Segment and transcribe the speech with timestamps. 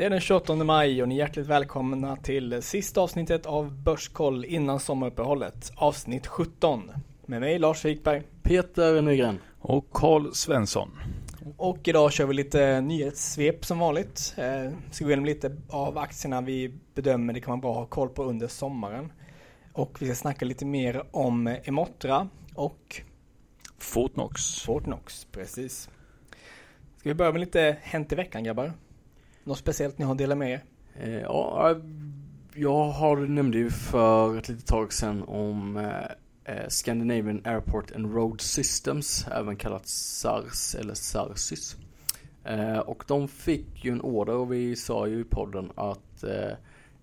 [0.00, 4.44] Det är den 28 maj och ni är hjärtligt välkomna till sista avsnittet av Börskoll
[4.44, 5.72] innan sommaruppehållet.
[5.76, 6.90] Avsnitt 17.
[7.26, 8.22] Med mig Lars Wikberg.
[8.42, 9.38] Peter Nygren.
[9.58, 10.90] Och Karl Svensson.
[11.56, 14.34] Och idag kör vi lite nyhetssvep som vanligt.
[14.36, 17.86] Eh, ska gå igenom lite av aktierna vi bedömer det kan vara bra att ha
[17.86, 19.12] koll på under sommaren.
[19.72, 23.02] Och vi ska snacka lite mer om Emotra och
[23.78, 24.60] Fortnox.
[24.60, 25.90] Fortnox, precis.
[26.96, 28.72] Ska vi börja med lite hänt i veckan grabbar?
[29.50, 30.64] Något speciellt ni har delat med er?
[30.94, 31.76] Eh, ja,
[32.54, 38.14] jag har nämnde ju för ett litet tag sedan om eh, eh Scandinavian Airport and
[38.14, 41.76] Road Systems, även kallat SARS eller SARSYS.
[42.44, 46.52] Eh, och de fick ju en order och vi sa ju i podden att eh,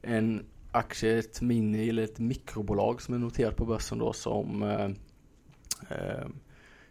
[0.02, 4.64] en aktie, ett mini eller ett mikrobolag som är noterat på börsen då som
[5.90, 6.28] eh,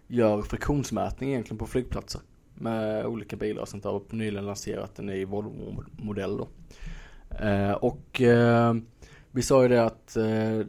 [0.06, 2.20] gör friktionsmätning egentligen på flygplatser
[2.58, 3.92] med olika bilar och sånt där.
[3.92, 6.48] Och nyligen lanserat en ny Volvo-modell då.
[7.46, 8.74] Eh, och eh,
[9.30, 10.60] vi sa ju det att eh,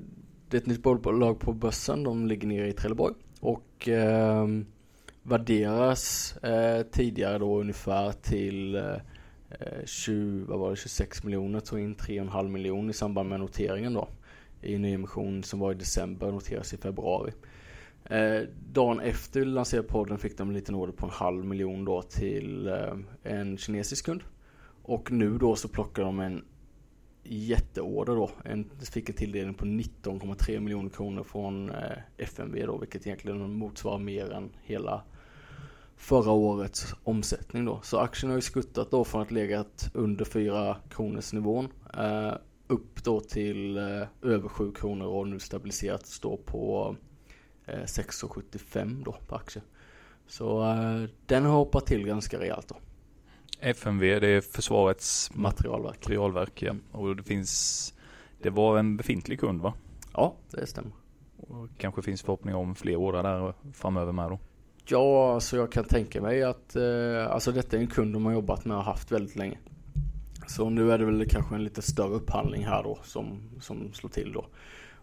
[0.50, 3.14] det är ett nytt bolag på börsen, de ligger nere i Trelleborg.
[3.40, 4.48] Och eh,
[5.24, 11.96] värderas eh, tidigare då ungefär till eh, 20, vad var det, 26 miljoner, tog in
[11.96, 14.08] 3,5 miljoner i samband med noteringen då.
[14.62, 17.32] I nyemission som var i december, noteras i februari.
[18.10, 18.42] Eh,
[18.72, 22.02] dagen efter vi lanserade podden fick de en liten order på en halv miljon då
[22.02, 24.24] till eh, en kinesisk kund.
[24.84, 26.46] Och nu då så plockar de en
[27.24, 28.32] jätteorder då.
[28.44, 34.00] En, fick en tilldelning på 19,3 miljoner kronor från eh, FMV då, vilket egentligen motsvarar
[34.00, 35.04] mer än hela
[35.96, 37.80] förra årets omsättning då.
[37.84, 42.34] Så aktien har ju skuttat då från att legat under 4 kronors nivån eh,
[42.68, 46.96] upp då till eh, över 7 kronor och nu stabiliserat står på
[47.68, 49.62] 6,75 eh, då på aktie.
[50.28, 52.76] Så uh, den har hoppat till ganska rejält då.
[53.60, 55.96] FMV det är Försvarets materialverk.
[55.96, 56.76] materialverk ja.
[56.92, 57.94] Och det finns
[58.42, 59.74] Det var en befintlig kund va?
[60.14, 60.92] Ja det stämmer.
[61.38, 64.40] Och kanske finns förhoppningar om fler order där framöver med då?
[64.86, 68.34] Ja alltså jag kan tänka mig att uh, Alltså detta är en kund de har
[68.34, 69.58] jobbat med och haft väldigt länge.
[70.48, 74.10] Så nu är det väl kanske en lite större upphandling här då som, som slår
[74.10, 74.46] till då.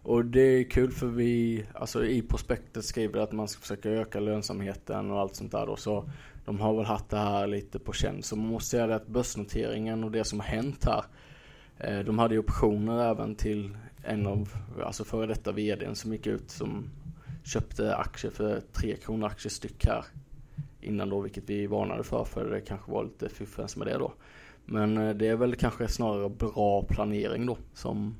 [0.05, 4.19] Och det är kul för vi, alltså i prospektet skriver att man ska försöka öka
[4.19, 5.75] lönsamheten och allt sånt där då.
[5.75, 6.09] Så
[6.45, 8.23] de har väl haft det här lite på känn.
[8.23, 11.03] Så man måste säga det att börsnoteringen och det som har hänt här.
[11.77, 14.49] Eh, de hade ju optioner även till en av,
[14.83, 16.89] alltså före detta vdn som gick ut som
[17.43, 20.05] köpte aktier för 3 kronor aktier styck här.
[20.81, 24.13] Innan då, vilket vi varnade för, för det kanske var lite fiffens med det då.
[24.65, 28.15] Men eh, det är väl kanske snarare bra planering då som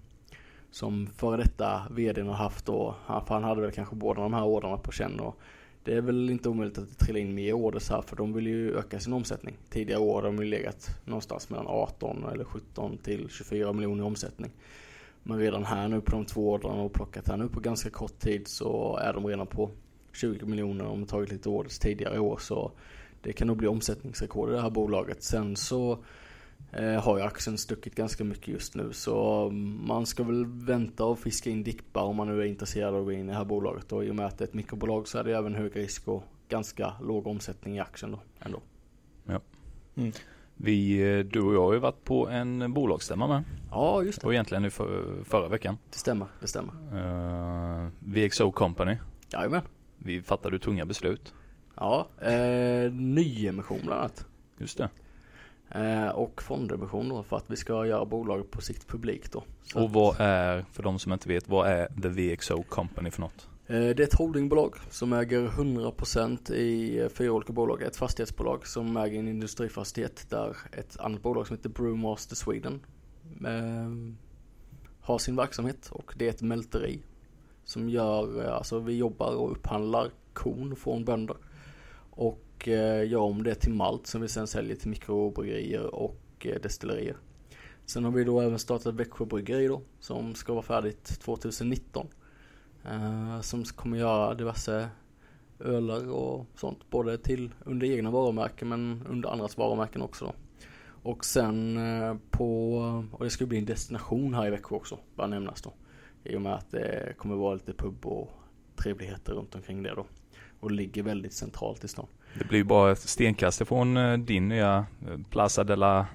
[0.76, 2.96] som före detta vdn har haft då.
[3.08, 5.40] För han hade väl kanske båda de här ordrarna på känn och
[5.84, 8.48] det är väl inte omöjligt att det trillar in mer orders här för de vill
[8.48, 9.58] ju öka sin omsättning.
[9.70, 14.08] Tidigare år har de ju legat någonstans mellan 18 eller 17 till 24 miljoner i
[14.08, 14.52] omsättning.
[15.24, 18.20] Men redan här nu på de två ordrarna och plockat här nu på ganska kort
[18.20, 19.70] tid så är de redan på
[20.14, 22.72] 20 miljoner om de tagit lite orders tidigare år så
[23.22, 25.24] det kan nog bli omsättningsrekord i det här bolaget.
[25.24, 26.00] Sen så
[27.02, 29.50] har ju aktien stuckit ganska mycket just nu så
[29.80, 33.06] man ska väl vänta och fiska in dippar om man nu är intresserad av att
[33.06, 35.08] gå in i det här bolaget och i och med att det är ett mikrobolag
[35.08, 38.62] så är det även hög risk och ganska låg omsättning i aktien då ändå.
[39.26, 39.42] Ja.
[39.96, 40.12] Mm.
[40.58, 43.44] Vi, eh, du och jag har ju varit på en bolagsstämma med.
[43.72, 44.28] Ja, just det.
[44.28, 45.78] Och egentligen nu för, förra veckan.
[45.92, 46.74] Det stämmer, det stämmer.
[46.94, 48.98] Uh, VXO Company.
[49.34, 49.62] Jajamän.
[49.98, 51.34] Vi fattade tunga beslut.
[51.76, 54.26] Ja, eh, nyemission bland annat.
[54.58, 54.90] Just det.
[55.70, 59.44] Eh, och fondemission då för att vi ska göra bolaget på sikt publikt då.
[59.64, 63.22] Så och vad är, för de som inte vet, vad är The VXO Company för
[63.22, 63.48] något?
[63.68, 67.82] Eh, det är ett holdingbolag som äger 100% i eh, fyra olika bolag.
[67.82, 72.86] Ett fastighetsbolag som äger en industrifastighet där ett annat bolag som heter Brewmaster Sweden
[75.02, 77.00] har sin verksamhet och det är ett mälteri
[77.64, 81.38] som gör, alltså vi jobbar och upphandlar korn från bönder.
[82.10, 86.22] Och och eh, gör om det till malt som vi sen säljer till mikrobryggerier och
[86.40, 87.18] eh, destillerier.
[87.86, 92.08] Sen har vi då även startat Växjö bryggeri då som ska vara färdigt 2019.
[92.86, 94.90] Eh, som kommer göra diverse
[95.60, 100.34] ölar och sånt både till under egna varumärken men under andras varumärken också då.
[101.10, 101.80] Och sen
[102.30, 102.78] på,
[103.12, 105.74] och det ska bli en destination här i Växjö också, bara nämnas då.
[106.24, 108.32] I och med att det kommer vara lite pub och
[108.76, 110.06] trevligheter runt omkring det då.
[110.60, 112.08] Och ligger väldigt centralt i stan.
[112.40, 116.06] Det blir bara ett stenkast ifrån eh, din nya eh, Plaza de la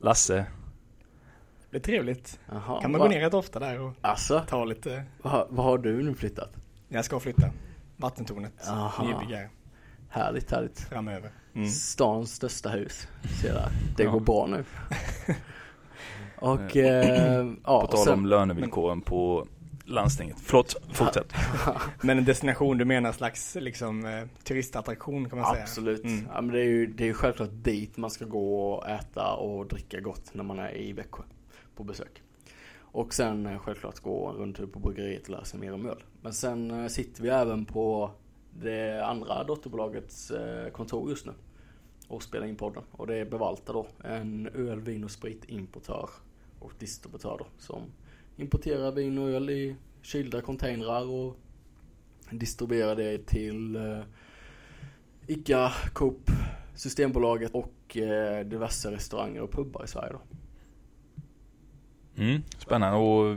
[0.00, 0.46] Lasse.
[1.70, 2.40] Det är trevligt.
[2.52, 3.06] Aha, kan man va?
[3.06, 4.44] gå ner rätt ofta där och alltså?
[4.48, 5.04] ta lite.
[5.22, 6.50] Vad va har du nu flyttat?
[6.88, 7.50] Jag ska flytta.
[7.96, 8.52] Vattentornet.
[9.02, 9.50] Nybyggare.
[10.08, 10.80] Härligt, härligt.
[10.80, 11.30] Framöver.
[11.54, 11.68] Mm.
[11.68, 13.08] Stans största hus.
[13.42, 13.68] Ser där.
[13.96, 14.10] Det ja.
[14.10, 14.64] går bra nu.
[16.36, 19.46] Och eh, ja, På tal sen- om lönevillkoren på
[19.84, 20.36] landstinget.
[20.40, 21.32] Förlåt, fortsätt.
[22.02, 25.62] Men en destination, du menar slags liksom eh, turistattraktion kan man säga?
[25.62, 26.04] Absolut.
[26.04, 26.28] Mm.
[26.34, 29.32] Ja, men det är ju det är ju självklart dit man ska gå och äta
[29.32, 31.22] och dricka gott när man är i Växjö
[31.76, 32.22] på besök.
[32.78, 36.02] Och sen eh, självklart gå en rundtur på bryggeriet och lära sig mer om öl.
[36.22, 38.10] Men sen eh, sitter vi även på
[38.60, 40.32] det andra dotterbolagets
[40.72, 41.32] kontor just nu
[42.08, 42.82] och spelar in podden.
[42.90, 46.10] Och det är Bevalta då, en öl, vin och spritimportör
[46.58, 47.82] och distributör då som
[48.36, 51.36] importerar vin och öl i kylda containrar och
[52.30, 54.00] distribuerar det till eh,
[55.26, 56.30] ICA, Coop,
[56.74, 60.20] Systembolaget och eh, diverse restauranger och pubbar i Sverige då.
[62.22, 63.36] Mm, spännande och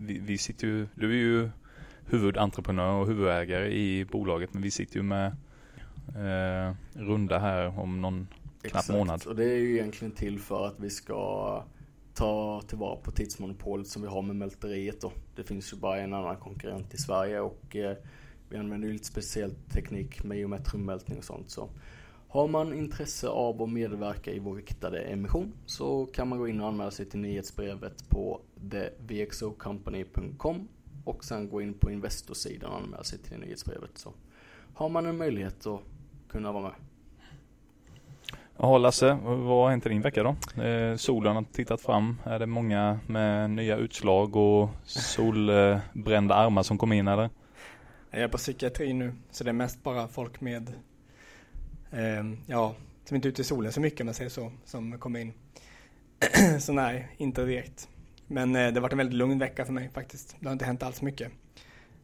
[0.00, 1.50] vi, vi sitter ju, du är ju
[2.06, 5.26] huvudentreprenör och huvudägare i bolaget men vi sitter ju med
[6.08, 8.28] eh, runda här om någon
[8.62, 9.26] knapp månad.
[9.26, 11.64] Och det är ju egentligen till för att vi ska
[12.14, 15.12] ta tillvara på tidsmonopolet som vi har med mälteriet då.
[15.36, 17.96] Det finns ju bara en annan konkurrent i Sverige och eh,
[18.48, 21.50] vi använder ju lite speciell teknik med geometrumältning och sånt.
[21.50, 21.68] Så
[22.28, 26.60] har man intresse av att medverka i vår riktade emission så kan man gå in
[26.60, 30.68] och anmäla sig till nyhetsbrevet på thevxocompany.com
[31.04, 33.98] och sen gå in på Investorsidan och anmäla sig till nyhetsbrevet.
[33.98, 34.12] Så
[34.74, 35.80] har man en möjlighet att
[36.28, 36.72] kunna vara med.
[38.64, 40.62] Ja Lasse, vad har hänt i din vecka då?
[40.62, 42.20] Eh, solen har tittat fram.
[42.24, 47.30] Är det många med nya utslag och solbrända armar som kom in eller?
[48.10, 50.68] Jag är på psykiatri nu, så det är mest bara folk med,
[51.90, 52.74] eh, ja,
[53.04, 55.32] som inte är ute i solen så mycket om man säger så, som kommer in.
[56.60, 57.88] så nej, inte direkt.
[58.26, 60.36] Men eh, det har varit en väldigt lugn vecka för mig faktiskt.
[60.40, 61.32] Det har inte hänt alls mycket.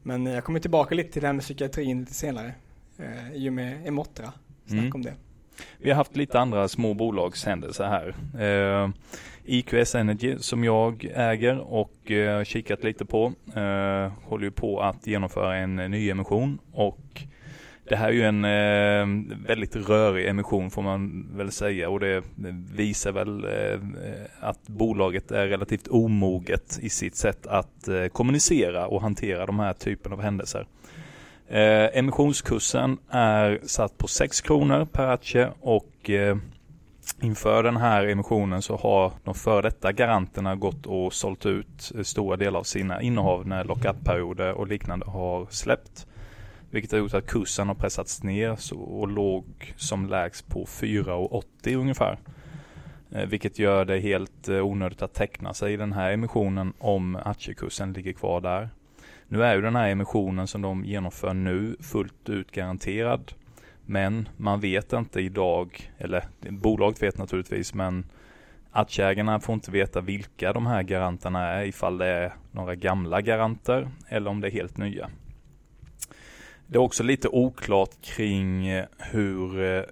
[0.02, 2.54] Men eh, jag kommer tillbaka lite till det här med psykiatrin lite senare.
[2.98, 4.32] Eh, I och med Emotra,
[4.66, 4.92] snack Mm.
[4.94, 5.14] om det.
[5.78, 8.14] Vi har haft lite andra små bolagshändelser här.
[8.42, 8.90] Eh,
[9.44, 15.06] IQS Energy som jag äger och eh, kikat lite på eh, håller ju på att
[15.06, 17.22] genomföra en eh, nyemission och
[17.88, 22.22] det här är ju en eh, väldigt rörig emission får man väl säga och det
[22.74, 23.80] visar väl eh,
[24.40, 29.72] att bolaget är relativt omoget i sitt sätt att eh, kommunicera och hantera de här
[29.72, 30.66] typen av händelser.
[31.50, 36.36] Eh, emissionskursen är satt på 6 kronor per aktie och eh,
[37.22, 42.02] inför den här emissionen så har de före detta garanterna gått och sålt ut eh,
[42.02, 46.06] stora delar av sina innehav när lockup-perioder och liknande har släppt.
[46.70, 52.18] Vilket har gjort att kursen har pressats ner och låg som lägst på 4,80 ungefär.
[53.12, 57.16] Eh, vilket gör det helt eh, onödigt att teckna sig i den här emissionen om
[57.16, 58.68] aktiekursen ligger kvar där.
[59.28, 63.32] Nu är ju den här emissionen som de genomför nu fullt ut garanterad.
[63.86, 68.06] Men man vet inte idag, eller bolaget vet naturligtvis, men
[68.70, 73.88] aktieägarna får inte veta vilka de här garanterna är, ifall det är några gamla garanter
[74.08, 75.10] eller om det är helt nya.
[76.66, 79.82] Det är också lite oklart kring eh, hur eh,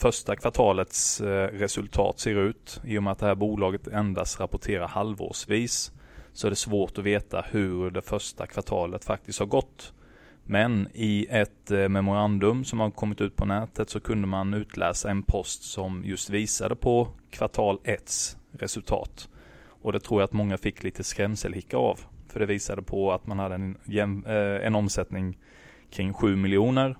[0.00, 2.80] första kvartalets eh, resultat ser ut.
[2.84, 5.92] I och med att det här bolaget endast rapporterar halvårsvis
[6.38, 9.92] så är det svårt att veta hur det första kvartalet faktiskt har gått.
[10.44, 15.10] Men i ett eh, memorandum som har kommit ut på nätet så kunde man utläsa
[15.10, 19.28] en post som just visade på kvartal 1 resultat.
[19.82, 22.00] Och det tror jag att många fick lite skrämselhicka av.
[22.28, 25.38] För det visade på att man hade en, jäm, eh, en omsättning
[25.90, 26.96] kring 7 miljoner.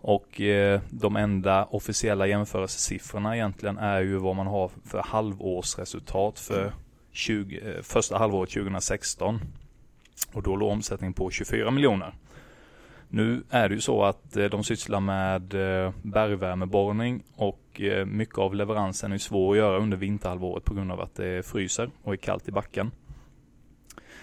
[0.00, 6.72] Och eh, de enda officiella jämförelsesiffrorna egentligen är ju vad man har för halvårsresultat för
[7.12, 9.40] 20, eh, första halvåret 2016.
[10.32, 12.14] Och då låg omsättningen på 24 miljoner.
[13.08, 17.58] Nu är det ju så att eh, de sysslar med eh, bergvärmeborrning och
[18.06, 21.90] mycket av leveransen är svår att göra under vinterhalvåret på grund av att det fryser
[22.02, 22.90] och är kallt i backen.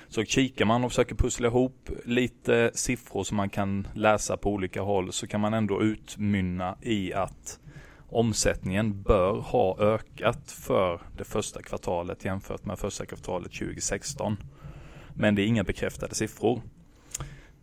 [0.08, 4.82] Så kikar man och försöker pussla ihop lite siffror som man kan läsa på olika
[4.82, 7.60] håll så kan man ändå utmynna i att
[8.10, 14.38] omsättningen bör ha ökat för det första kvartalet jämfört med första kvartalet 2016.
[15.14, 16.62] Men det är inga bekräftade siffror.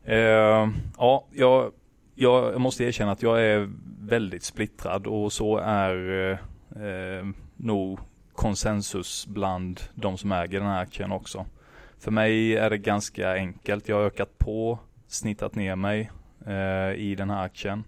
[0.05, 1.73] Eh, ja, jag,
[2.15, 6.31] jag måste erkänna att jag är väldigt splittrad och så är
[6.76, 7.26] eh,
[7.57, 7.99] nog
[8.33, 11.47] konsensus bland de som äger den här aktien också.
[11.99, 13.88] För mig är det ganska enkelt.
[13.88, 16.11] Jag har ökat på, snittat ner mig
[16.47, 17.85] eh, i den här aktien.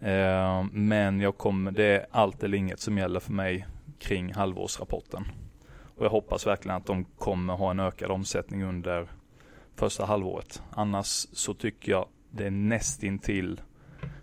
[0.00, 3.66] Eh, men jag kommer, det är allt eller inget som gäller för mig
[3.98, 5.24] kring halvårsrapporten.
[5.96, 9.08] Och jag hoppas verkligen att de kommer ha en ökad omsättning under
[9.76, 10.62] första halvåret.
[10.70, 13.60] Annars så tycker jag det är nästintill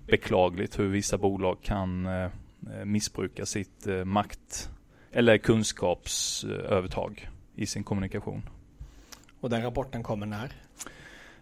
[0.08, 4.70] beklagligt hur vissa bolag kan eh, eh, missbruka sitt makt
[5.12, 8.50] eller kunskapsövertag i sin kommunikation.
[9.40, 10.52] Och den rapporten kommer när?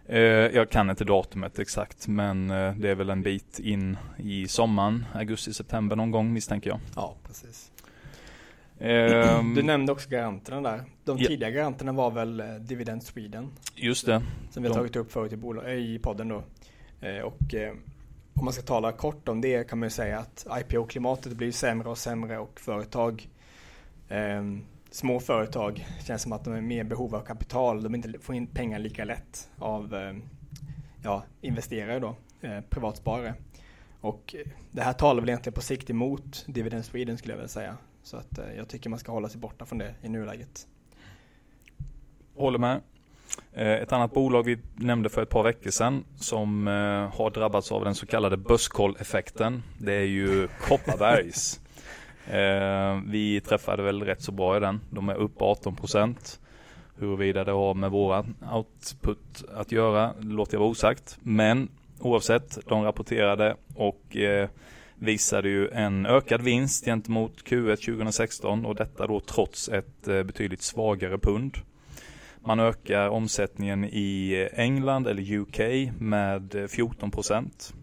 [0.06, 4.48] Eh, jag kan inte datumet exakt men eh, det är väl en bit in i
[4.48, 6.80] sommaren, augusti-september någon gång misstänker jag.
[6.96, 7.72] Ja, precis.
[8.78, 10.82] Ehm, Du nämnde också garanterna där.
[11.04, 11.26] De Ja.
[11.28, 14.22] tidiga garanterna var väl eh, Dividend Sweden Just det.
[14.50, 15.32] som vi har tagit upp förut
[15.68, 16.42] i, podden då.
[17.24, 17.54] Och
[18.34, 21.88] om man ska tala kort om det kan man ju säga att IPO-klimatet blir sämre
[21.88, 23.28] och sämre och företag
[24.08, 24.42] eh,
[24.94, 27.82] Små företag känns som att de är mer behov av kapital.
[27.82, 30.14] De inte får in pengar lika lätt av eh,
[31.02, 33.34] ja, investerare då, eh, privatsparare.
[34.00, 34.34] Och
[34.70, 37.76] det här talar väl egentligen på sikt emot Dividend Sweden skulle jag vilja säga.
[38.02, 40.66] Så att eh, jag tycker man ska hålla sig borta från det i nuläget.
[42.36, 42.80] Håller med.
[43.52, 47.72] Eh, ett annat bolag vi nämnde för ett par veckor sedan som eh, har drabbats
[47.72, 49.62] av den så kallade börskolleffekten.
[49.78, 51.60] Det är ju Kopparbergs.
[52.26, 54.80] Eh, Vi träffade väl rätt så bra i den.
[54.90, 56.40] De är upp 18 procent.
[56.96, 61.18] Huruvida det har med våra output att göra låter jag vara osagt.
[61.22, 61.68] Men
[62.00, 64.48] oavsett, de rapporterade och eh,
[64.94, 70.62] visade ju en ökad vinst gentemot Q1 2016 och detta då trots ett eh, betydligt
[70.62, 71.56] svagare pund.
[72.40, 77.74] Man ökar omsättningen i England eller UK med eh, 14 procent.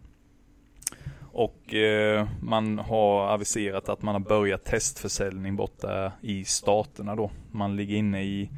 [1.34, 7.32] Och eh, man har aviserat att man har börjat testförsäljning borta i staterna då.
[7.52, 8.50] Man ligger inne i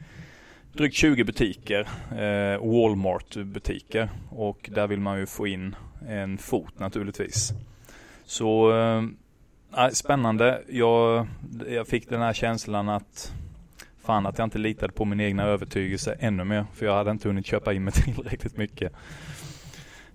[0.74, 4.10] drygt 20 butiker, eh, Walmart butiker.
[4.30, 5.76] Och där vill man ju få in
[6.08, 7.52] en fot naturligtvis.
[8.26, 10.62] Så eh, spännande.
[10.70, 11.28] Jag,
[11.70, 13.34] jag fick den här känslan att
[14.06, 16.66] Fan att jag inte litade på min egna övertygelse ännu mer.
[16.74, 18.94] För jag hade inte hunnit köpa in mig tillräckligt mycket.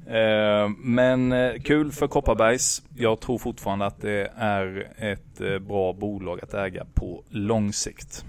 [0.08, 2.82] Eh, men eh, kul för Kopparbergs.
[2.96, 8.24] Jag tror fortfarande att det är ett eh, bra bolag att äga på lång sikt.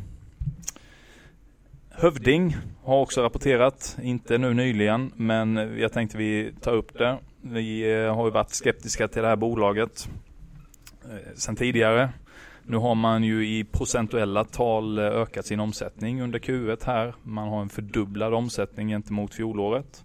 [1.90, 7.18] Hövding har också rapporterat, inte nu nyligen, men jag tänkte vi tar upp det.
[7.42, 10.10] Vi har ju varit skeptiska till det här bolaget
[11.36, 12.10] sedan tidigare.
[12.64, 17.14] Nu har man ju i procentuella tal ökat sin omsättning under Q1 här.
[17.24, 20.04] Man har en fördubblad omsättning gentemot fjolåret.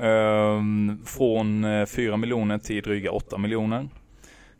[0.00, 3.88] Ehm, från eh, 4 miljoner till dryga 8 miljoner.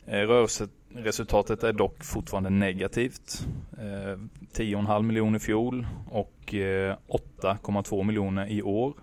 [0.05, 3.47] Eh, rörelseresultatet är dock fortfarande negativt.
[3.77, 4.19] Eh,
[4.53, 6.53] 10,5 miljoner i fjol och
[7.07, 8.93] 8,2 miljoner i år.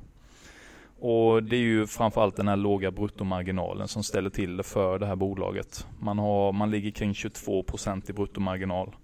[0.99, 5.07] Och det är ju framförallt den här låga bruttomarginalen som ställer till det för det
[5.07, 5.87] här bolaget.
[6.01, 8.97] Man, har, man ligger kring 22% i bruttomarginal.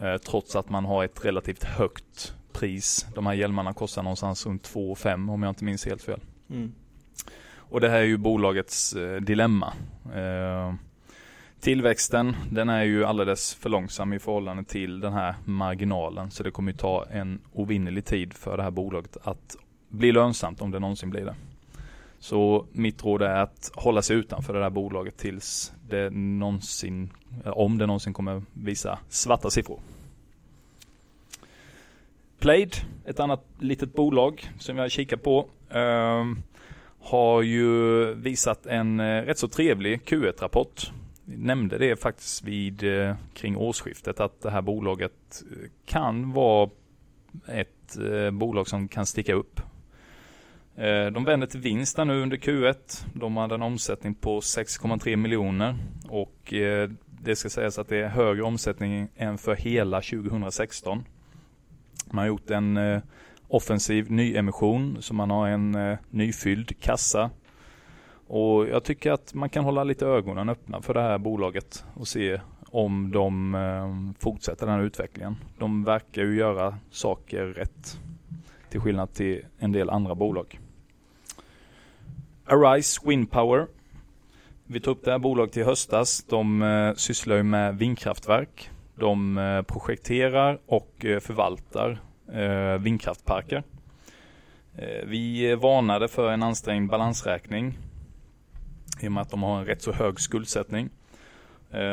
[0.00, 3.06] Eh, trots att man har ett relativt högt pris.
[3.14, 6.20] De här hjälmarna kostar någonstans runt 2,5 om jag inte minns helt fel.
[6.50, 6.72] Mm.
[7.56, 9.72] Och det här är ju bolagets eh, dilemma.
[10.14, 10.74] Eh,
[11.60, 16.30] tillväxten, den är ju alldeles för långsam i förhållande till den här marginalen.
[16.30, 19.56] Så det kommer ju ta en ovinnerlig tid för det här bolaget att
[19.88, 21.34] bli lönsamt om det någonsin blir det.
[22.18, 27.10] Så mitt råd är att hålla sig utanför det här bolaget tills det någonsin,
[27.44, 29.80] om det någonsin kommer visa svarta siffror.
[32.38, 36.42] Played, ett annat litet bolag som jag kikar på, ehm,
[37.00, 40.92] har ju visat en eh, rätt så trevlig Q1-rapport.
[41.24, 46.70] Vi nämnde det faktiskt vid eh, kring årsskiftet att det här bolaget eh, kan vara
[47.48, 49.60] ett eh, bolag som kan sticka upp.
[50.76, 53.06] Eh, de vänder till vinst där nu under Q1.
[53.14, 55.74] De hade en omsättning på 6,3 miljoner
[56.08, 56.54] och
[57.22, 61.04] det ska sägas att det är högre omsättning än för hela 2016.
[62.12, 63.00] Man har gjort en eh,
[63.48, 67.30] offensiv nyemission så man har en eh, nyfylld kassa.
[68.26, 72.08] Och jag tycker att man kan hålla lite ögonen öppna för det här bolaget och
[72.08, 75.36] se om de eh, fortsätter den här utvecklingen.
[75.58, 78.00] De verkar ju göra saker rätt.
[78.70, 80.60] Till skillnad till en del andra bolag.
[82.44, 83.66] Arise Windpower.
[84.66, 86.24] Vi tog upp det här bolaget i höstas.
[86.24, 88.70] De eh, sysslar ju med vindkraftverk.
[88.98, 92.00] De eh, projekterar och eh, förvaltar
[92.32, 93.62] eh, vindkraftparker.
[95.04, 97.78] Vi varnade för en ansträngd balansräkning
[99.00, 100.90] i och med att de har en rätt så hög skuldsättning.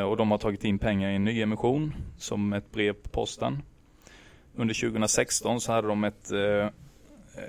[0.08, 3.62] Och de har tagit in pengar i en nyemission som ett brev på posten.
[4.54, 6.32] Under 2016 så hade de ett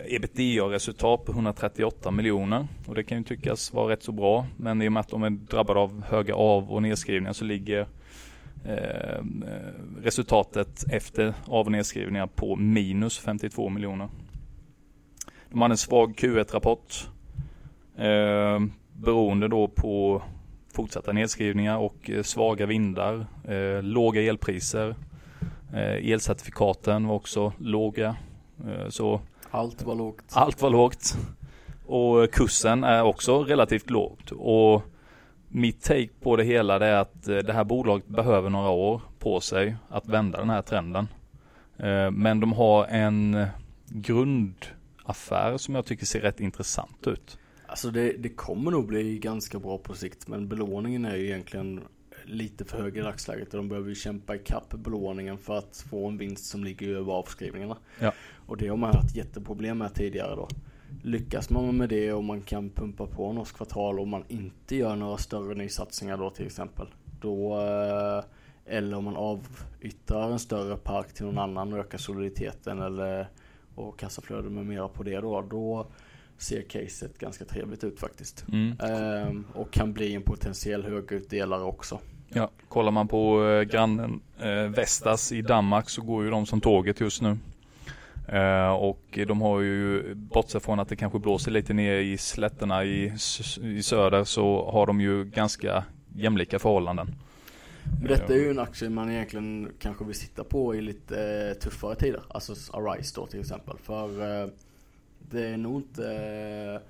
[0.05, 4.87] ebitda-resultat på 138 miljoner och det kan ju tyckas vara rätt så bra men i
[4.87, 7.87] och med att de är drabbade av höga av och nedskrivningar så ligger
[8.65, 9.23] eh,
[10.01, 14.09] resultatet efter av och nedskrivningar på minus 52 miljoner.
[15.49, 17.09] De hade en svag Q1-rapport
[17.97, 18.59] eh,
[18.93, 20.21] beroende då på
[20.73, 24.95] fortsatta nedskrivningar och eh, svaga vindar, eh, låga elpriser
[25.73, 28.15] Eh, elcertifikaten var också låga.
[28.67, 29.21] Eh, så
[29.51, 30.23] Allt var lågt.
[30.33, 31.17] allt var lågt.
[31.85, 34.31] Och kursen är också relativt lågt.
[34.31, 34.83] Och
[35.47, 39.01] mitt take på det hela det är att eh, det här bolaget behöver några år
[39.19, 41.07] på sig att vända den här trenden.
[41.77, 43.45] Eh, Men de har en
[43.85, 47.37] grundaffär som jag tycker ser rätt intressant ut.
[47.67, 51.81] Alltså det, det kommer nog bli ganska bra på sikt men belåningen är ju egentligen
[52.25, 56.07] lite för hög i dagsläget och de behöver ju kämpa ikapp belåningen för att få
[56.07, 57.77] en vinst som ligger över avskrivningarna.
[57.99, 58.13] Ja.
[58.45, 60.47] Och det har man haft jätteproblem med tidigare då.
[61.07, 64.95] Lyckas man med det och man kan pumpa på något kvartal och man inte gör
[64.95, 66.87] några större nysatsningar då till exempel.
[67.21, 68.23] Då, eh,
[68.75, 73.27] eller om man avyttrar en större park till någon annan och ökar soliditeten eller
[73.75, 75.41] och kassaflöde med mera på det då.
[75.41, 75.87] Då
[76.37, 78.45] ser caset ganska trevligt ut faktiskt.
[78.51, 78.77] Mm.
[78.79, 81.99] Ehm, och kan bli en potentiell högutdelare också.
[82.29, 86.61] Ja, kollar man på eh, grannen eh, Vestas i Danmark så går ju de som
[86.61, 87.37] tåget just nu.
[88.27, 92.85] Eh, och de har ju, bortsett från att det kanske blåser lite ner i slätterna
[92.85, 93.13] i,
[93.63, 95.83] i söder så har de ju ganska
[96.15, 97.15] jämlika förhållanden.
[97.99, 101.53] Men detta är ju en aktie man egentligen kanske vill sitta på i lite eh,
[101.53, 102.21] tuffare tider.
[102.27, 103.77] Alltså Arise då till exempel.
[103.83, 104.49] För eh,
[105.19, 106.81] det är nog inte eh,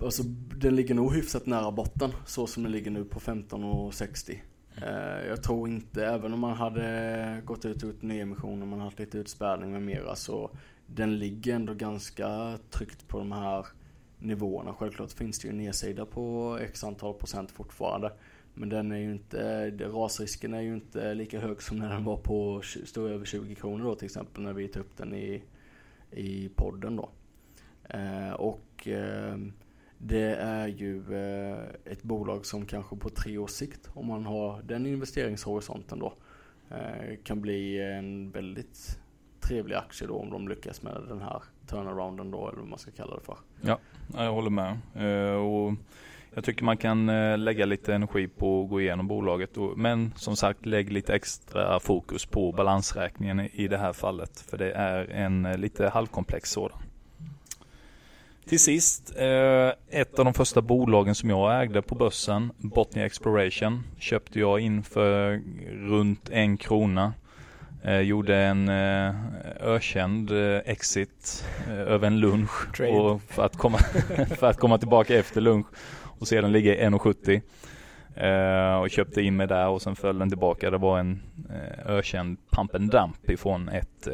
[0.00, 0.22] Alltså
[0.56, 4.30] den ligger nog hyfsat nära botten så som den ligger nu på 15,60.
[4.30, 4.36] Eh,
[4.82, 8.80] Eh, jag tror inte, även om man hade gått ut och gjort nyemission och man
[8.80, 10.50] haft lite utspädning med mera så
[10.86, 13.66] den ligger ändå ganska tryggt på de här
[14.18, 14.74] nivåerna.
[14.74, 18.12] Självklart finns det ju en nedsida på x antal procent fortfarande.
[18.54, 22.16] Men den är ju inte, rasrisken är ju inte lika hög som när den var
[22.16, 25.42] på, stod över 20 kronor då till exempel när vi tog upp den i,
[26.10, 27.10] i podden då.
[27.88, 29.38] Eh, och eh,
[29.98, 34.62] det är ju eh, ett bolag som kanske på tre års sikt, om man har
[34.62, 36.12] den investeringshorisonten då,
[36.70, 38.98] eh, kan bli en väldigt
[39.40, 42.90] trevlig aktie då om de lyckas med den här turnarounden då, eller vad man ska
[42.90, 43.36] kalla det för.
[43.60, 43.78] Ja,
[44.14, 44.78] jag håller med.
[44.94, 45.74] Eh, och
[46.34, 47.06] jag tycker man kan
[47.44, 49.50] lägga lite energi på att gå igenom bolaget.
[49.76, 54.40] Men som sagt, lägg lite extra fokus på balansräkningen i det här fallet.
[54.40, 56.78] För det är en lite halvkomplex sådan.
[58.48, 63.82] Till sist, eh, ett av de första bolagen som jag ägde på börsen, Botnia Exploration,
[63.98, 65.42] köpte jag in för
[65.88, 67.12] runt en krona.
[67.84, 69.14] Eh, gjorde en eh,
[69.60, 70.30] ökänd
[70.64, 73.78] exit över en lunch och för, att komma,
[74.36, 75.66] för att komma tillbaka efter lunch
[76.18, 77.40] och sedan ligga i 1,70.
[78.16, 80.70] Eh, och köpte in mig där och sen föll den tillbaka.
[80.70, 81.22] Det var en
[81.86, 84.08] ökänd pump and dump ifrån ett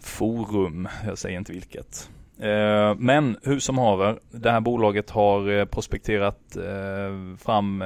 [0.00, 0.88] forum.
[1.06, 2.10] Jag säger inte vilket.
[2.38, 7.82] Eh, Men hur som haver, det här bolaget har eh, prospekterat eh, fram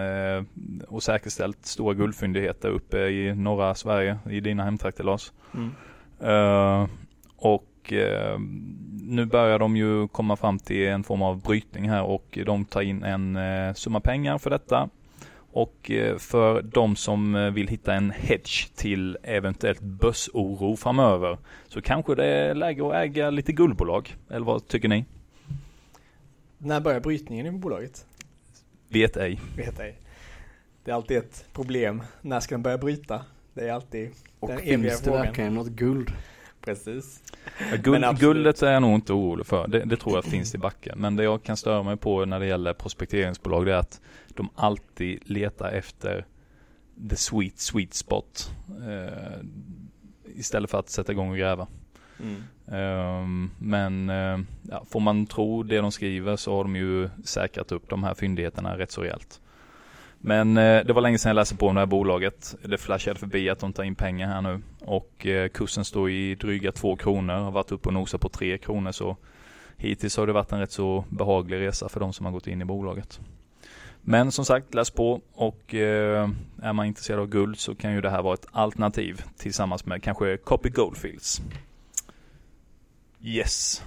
[0.89, 5.33] och säkerställt stora guldfyndigheter uppe i norra Sverige, i dina hemtrakter Lars.
[5.55, 5.71] Mm.
[7.37, 7.67] Och
[9.03, 12.81] nu börjar de ju komma fram till en form av brytning här och de tar
[12.81, 13.39] in en
[13.75, 14.89] summa pengar för detta.
[15.53, 21.83] Och eh, för de som eh, vill hitta en hedge till eventuellt börsoro framöver så
[21.83, 24.17] kanske det är läge att äga lite guldbolag.
[24.31, 25.05] Eller vad tycker ni?
[26.59, 28.07] När börjar brytningen i bolaget?
[28.89, 29.41] Vet ej.
[29.57, 29.99] Vet ej.
[30.85, 32.03] Det är alltid ett problem.
[32.21, 33.25] När ska den börja bryta?
[33.55, 34.11] Det är alltid
[34.41, 35.23] Och Den eviga finns det frågan.
[35.27, 36.13] verkligen något guld?
[36.61, 37.23] Precis.
[37.71, 39.69] Ja, Guld, guldet är jag nog inte orolig för.
[39.69, 40.99] Det, det tror jag finns i backen.
[40.99, 44.49] Men det jag kan störa mig på när det gäller prospekteringsbolag det är att de
[44.55, 46.27] alltid letar efter
[47.11, 48.51] the sweet, sweet spot.
[48.69, 49.39] Eh,
[50.35, 51.67] istället för att sätta igång och gräva.
[52.23, 52.43] Mm.
[52.67, 54.39] Ehm, men eh,
[54.71, 58.15] ja, får man tro det de skriver så har de ju säkrat upp de här
[58.15, 59.41] fyndigheterna rätt så rejält.
[60.23, 62.57] Men eh, det var länge sedan jag läste på om det här bolaget.
[62.63, 64.63] Det flashade förbi att de tar in pengar här nu.
[64.81, 67.35] Och eh, kursen står i dryga två kronor.
[67.35, 68.93] Har varit uppe och nosat på tre kronor.
[68.93, 69.17] Så
[69.77, 72.63] hittills har det varit en rätt så behaglig resa för de som har gått in
[72.63, 73.21] i bolaget.
[74.03, 76.31] Men som sagt, läs på och eh,
[76.63, 80.03] är man intresserad av guld så kan ju det här vara ett alternativ tillsammans med
[80.03, 81.41] kanske Copy Goldfields.
[83.23, 83.83] Yes.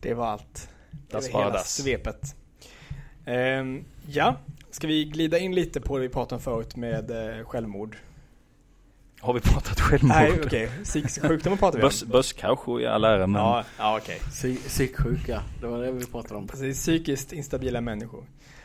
[0.00, 0.70] Det var allt.
[1.08, 2.36] Det var hela svepet.
[3.24, 4.36] Ehm, ja,
[4.72, 7.96] ska vi glida in lite på det vi pratade om förut med eh, självmord?
[9.20, 10.16] Har vi pratat självmord?
[10.16, 10.70] Nej, okej.
[10.84, 11.88] Psykiska sjukdomar pratar vi om.
[11.88, 14.18] Börs, börskrasch i all ära men Ja, ja okej.
[14.18, 16.46] Psy- Psyksjuka, det var det vi pratade om.
[16.46, 18.24] Precis, psykiskt instabila människor.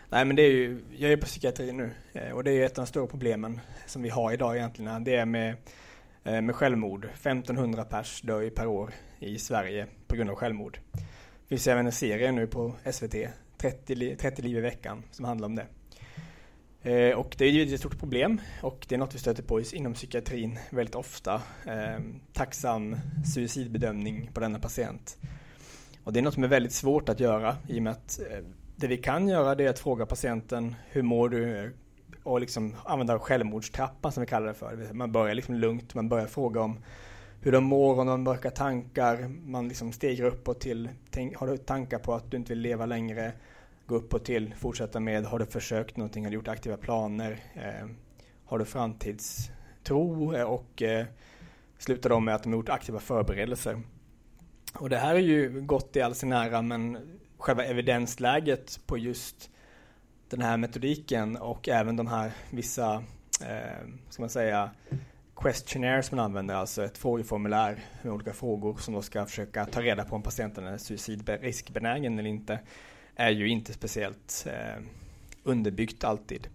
[0.10, 2.78] Nej men det är ju, jag är på psykiatri nu eh, och det är ett
[2.78, 5.04] av de stora problemen som vi har idag egentligen.
[5.04, 5.56] Det är med,
[6.24, 7.06] eh, med självmord.
[7.14, 10.80] 1500 pers dör ju per år i Sverige på grund av självmord.
[10.94, 13.16] Det finns även en serie nu på SVT,
[13.58, 15.66] 30, li- 30 liv i veckan, som handlar om det.
[16.88, 19.62] Eh, och det är ju ett stort problem och det är något vi stöter på
[19.62, 21.42] inom psykiatrin väldigt ofta.
[21.66, 22.00] Eh,
[22.34, 22.96] tacksam
[23.34, 25.18] suicidbedömning på denna patient.
[26.04, 28.38] Och det är något som är väldigt svårt att göra i och med att eh,
[28.76, 31.74] det vi kan göra det är att fråga patienten hur mår du
[32.24, 34.94] och liksom använda självmordstrappan som vi kallar det för.
[34.94, 36.80] Man börjar liksom lugnt, man börjar fråga om
[37.42, 41.48] hur de mår, om de har mörka tankar, man liksom stegar uppåt till, tänk, har
[41.48, 43.34] du tankar på att du inte vill leva längre?
[43.88, 47.40] Gå upp och till, fortsätta med, har du försökt någonting, har du gjort aktiva planer?
[47.54, 47.88] Eh,
[48.46, 50.34] har du framtidstro?
[50.34, 51.06] Eh, och eh,
[51.78, 53.82] slutar de med att de har gjort aktiva förberedelser.
[54.74, 56.98] Och det här är ju gott i all sin ära, men
[57.38, 59.50] själva evidensläget på just
[60.30, 63.04] den här metodiken och även de här vissa,
[63.42, 64.72] eh, ska man säga,
[65.36, 70.06] questionnaires man använder, alltså ett frågeformulär med olika frågor som då ska försöka ta reda
[70.06, 72.60] på om patienten är suicidriskbenägen eller inte,
[73.18, 74.84] är ju inte speciellt eh,
[75.44, 76.48] underbyggt alltid.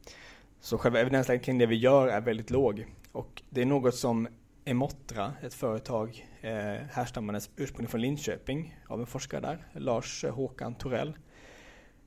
[0.61, 4.29] Så själva evidensläget kring det vi gör är väldigt låg och det är något som
[4.65, 10.75] Emotra, ett företag eh, härstammandes ursprungligen från Linköping av en forskare där, Lars eh, Håkan
[10.75, 11.17] Torell,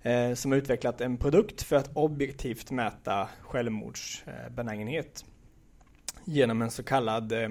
[0.02, 5.26] eh, som har utvecklat en produkt för att objektivt mäta självmordsbenägenhet
[6.26, 7.50] genom en så kallad eh,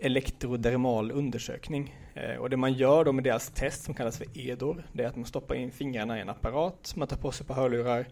[0.00, 1.96] elektrodermal undersökning.
[2.14, 5.08] Eh, och det man gör då med deras test som kallas för EDOR, det är
[5.08, 8.06] att man stoppar in fingrarna i en apparat, man tar på sig på hörlurar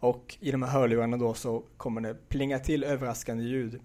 [0.00, 3.80] och i de här hörlurarna då så kommer det plinga till överraskande ljud.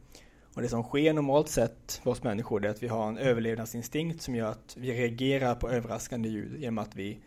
[0.56, 4.22] Och det som sker normalt sett för oss människor är att vi har en överlevnadsinstinkt
[4.22, 7.20] som gör att vi reagerar på överraskande ljud genom att vi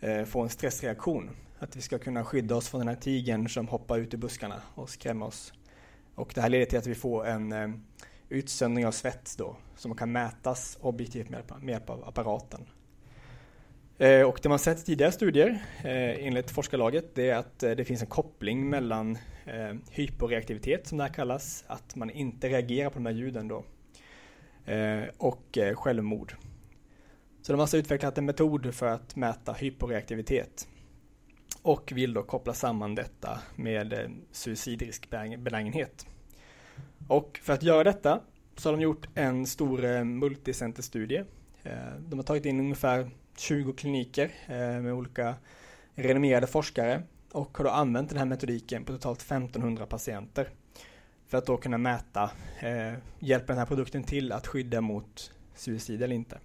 [0.00, 1.30] eh, får en stressreaktion.
[1.58, 4.62] Att vi ska kunna skydda oss från den här tigern som hoppar ut i buskarna
[4.74, 5.52] och skrämmer oss.
[6.14, 7.68] Och det här leder till att vi får en eh,
[8.28, 12.66] utsöndring av svett då, som kan mätas objektivt med, med hjälp av apparaten.
[13.98, 17.70] Eh, och det man sett i tidigare studier eh, enligt forskarlaget det är att eh,
[17.70, 22.90] det finns en koppling mellan eh, hyporeaktivitet som det här kallas, att man inte reagerar
[22.90, 23.64] på de här ljuden då,
[24.72, 26.34] eh, och eh, självmord.
[27.42, 30.68] Så de har alltså utvecklat en metod för att mäta hyporeaktivitet
[31.62, 36.06] och vill då koppla samman detta med eh, suicidriskbenägenhet.
[37.08, 38.20] Och för att göra detta
[38.56, 41.24] så har de gjort en stor eh, multicenterstudie.
[41.62, 45.34] Eh, de har tagit in ungefär 20 kliniker eh, med olika
[45.94, 50.50] renommerade forskare och har då använt den här metodiken på totalt 1500 patienter
[51.28, 52.30] för att då kunna mäta,
[53.18, 56.38] hjälper den här produkten till att skydda mot suicid eller inte.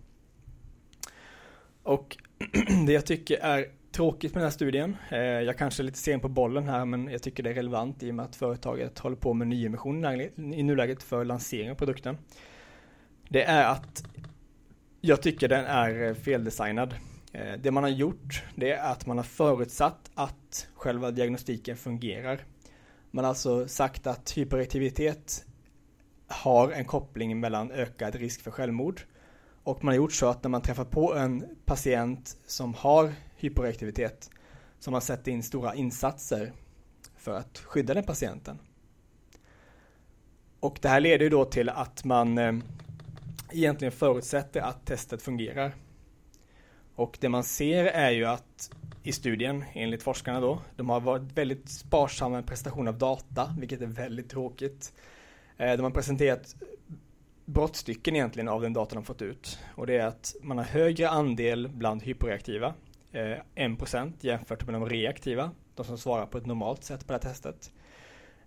[1.83, 2.17] Och
[2.85, 4.97] det jag tycker är tråkigt med den här studien.
[5.09, 8.03] Eh, jag kanske är lite sen på bollen här men jag tycker det är relevant
[8.03, 12.17] i och med att företaget håller på med nyemission i nuläget för lansering av produkten.
[13.29, 14.03] Det är att
[15.01, 16.95] jag tycker den är eh, feldesignad.
[17.31, 22.45] Eh, det man har gjort det är att man har förutsatt att själva diagnostiken fungerar.
[23.11, 25.45] Man har alltså sagt att hyperaktivitet
[26.27, 29.01] har en koppling mellan ökad risk för självmord
[29.63, 34.29] och man har gjort så att när man träffar på en patient som har hyperreaktivitet
[34.79, 36.53] som har sett in stora insatser
[37.17, 38.59] för att skydda den patienten.
[40.59, 42.53] Och det här leder ju då till att man eh,
[43.51, 45.75] egentligen förutsätter att testet fungerar.
[46.95, 48.71] Och det man ser är ju att
[49.03, 53.81] i studien, enligt forskarna då, de har varit väldigt sparsamma med presentation av data, vilket
[53.81, 54.93] är väldigt tråkigt.
[55.57, 56.55] Eh, de har presenterat
[57.45, 59.59] brottstycken egentligen av den data de fått ut.
[59.75, 62.73] Och det är att man har högre andel bland hyperreaktiva,
[63.11, 67.13] Eh, 1 % jämfört med de reaktiva, de som svarar på ett normalt sätt på
[67.13, 67.71] det här testet.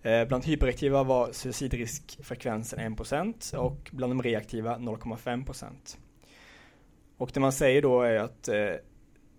[0.03, 5.99] Eh, bland hyperaktiva var suicidriskfrekvensen 1 % och bland de reaktiva 0,5 %.
[7.17, 8.73] Och det man säger då är att eh,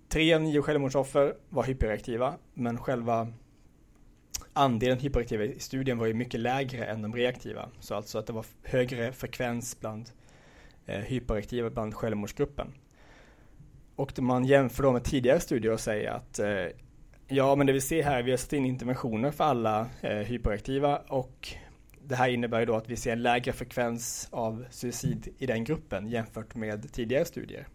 [0.09, 3.33] tre av nio självmordsoffer var hyperaktiva, men själva
[4.53, 7.69] andelen hyperaktiva i studien var ju mycket lägre än de reaktiva.
[7.79, 10.09] Så alltså att det var högre frekvens bland
[10.85, 12.73] eh, hyperaktiva bland självmordsgruppen.
[13.95, 16.67] Och man jämför då med tidigare studier och säger att eh,
[17.27, 20.97] ja, men det vi ser här, vi har satt in interventioner för alla eh, hyperaktiva
[20.97, 21.49] och
[22.07, 25.63] det här innebär ju då att vi ser en lägre frekvens av suicid i den
[25.63, 27.67] gruppen jämfört med tidigare studier.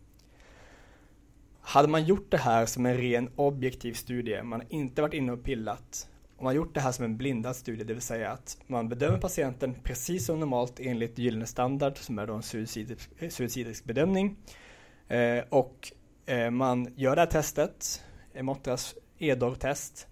[1.61, 5.33] Hade man gjort det här som en ren objektiv studie, man har inte varit inne
[5.33, 6.09] och pillat
[6.41, 9.19] om man gjort det här som en blindad studie, det vill säga att man bedömer
[9.19, 12.43] patienten precis som normalt enligt gyllene standard som är då en
[13.31, 14.37] suicidrisk bedömning.
[15.09, 15.93] Eh, och
[16.27, 18.03] Eh, man gör det här testet,
[18.35, 20.07] Emotras EDOR-test,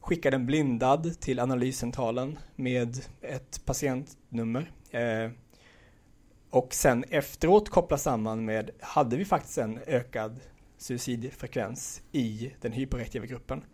[0.00, 4.70] skickar den blindad till analyscentralen med ett patientnummer.
[4.90, 5.30] Eh,
[6.50, 10.40] och sen efteråt koppla samman med, hade vi faktiskt en ökad
[10.78, 13.64] suicidfrekvens i den hyperreaktiva gruppen?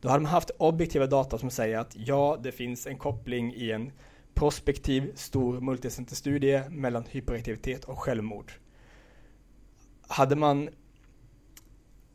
[0.00, 3.70] Då hade man haft objektiva data som säger att ja, det finns en koppling i
[3.70, 3.92] en
[4.34, 8.52] prospektiv stor multicenterstudie mellan hyperaktivitet och självmord.
[10.08, 10.68] Hade man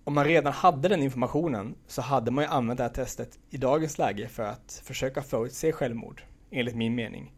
[0.05, 3.57] om man redan hade den informationen så hade man ju använt det här testet i
[3.57, 7.33] dagens läge för att försöka förutse självmord, enligt min mening.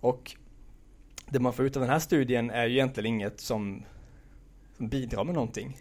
[0.00, 0.36] Och
[1.26, 3.82] det man får ut av den här studien är ju egentligen inget som,
[4.76, 5.76] som bidrar med någonting.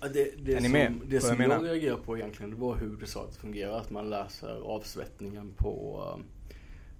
[0.00, 2.56] Ja, det det Är ni som, med det som jag jag, reagerar på egentligen det
[2.56, 3.78] var hur du sa att det fungerar.
[3.78, 6.24] Att man läser avsvettningen på, um,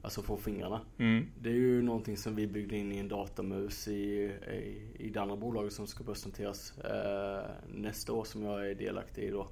[0.06, 0.80] alltså på fingrarna.
[0.98, 1.26] Mm.
[1.40, 5.20] Det är ju någonting som vi byggde in i en datamus i, i, i det
[5.20, 9.48] andra bolaget som ska börsnoteras eh, nästa år som jag är delaktig i då.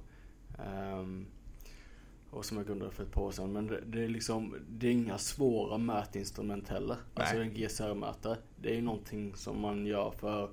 [0.59, 1.25] Ehm,
[2.29, 3.53] och som jag grundade för ett par år sedan.
[3.53, 6.97] Men det, det är liksom, det är inga svåra mätinstrument heller.
[7.13, 7.47] Alltså Nej.
[7.47, 8.37] en GSR-mätare.
[8.55, 10.43] Det är ju någonting som man gör för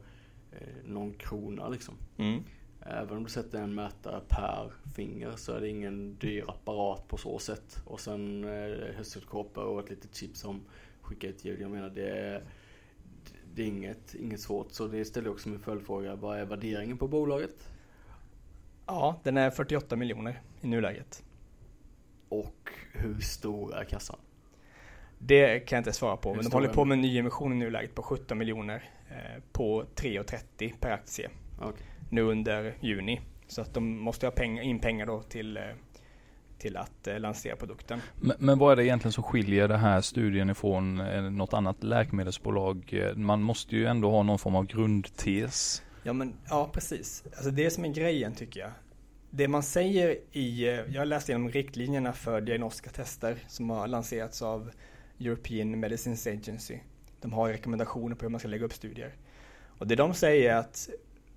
[0.52, 1.94] eh, någon krona liksom.
[2.16, 2.42] Mm.
[2.86, 7.16] Även om du sätter en mätare per finger så är det ingen dyr apparat på
[7.16, 7.82] så sätt.
[7.84, 10.60] Och sen eh, hörselkåpor och ett litet chip som
[11.02, 11.60] skickar ut ljud.
[11.60, 12.42] Jag menar det är,
[13.54, 14.72] det är inget, inget svårt.
[14.72, 16.14] Så det ställer också min följdfråga.
[16.14, 17.68] Vad är värderingen på bolaget?
[18.86, 21.22] Ja, den är 48 miljoner i nuläget.
[22.28, 24.18] Och hur stor är kassan?
[25.18, 27.56] Det kan jag inte svara på, Hur men de håller på med en nyemission i
[27.56, 31.86] nuläget på 17 miljoner eh, på 3,30 per aktie Okej.
[32.12, 33.20] Nu under juni.
[33.46, 35.62] Så att de måste ha pengar, in pengar då till, eh,
[36.58, 38.00] till att eh, lansera produkten.
[38.20, 41.82] Men, men vad är det egentligen som skiljer den här studien ifrån eh, något annat
[41.82, 42.94] läkemedelsbolag?
[43.16, 45.82] Man måste ju ändå ha någon form av grundtes.
[46.02, 47.24] Ja, men ja, precis.
[47.26, 48.70] Alltså det som är grejen tycker jag.
[49.30, 54.42] Det man säger i, jag har läst igenom riktlinjerna för diagnostiska tester som har lanserats
[54.42, 54.70] av
[55.20, 56.78] European Medicines Agency.
[57.20, 59.14] De har rekommendationer på hur man ska lägga upp studier.
[59.78, 60.88] Och det de säger är att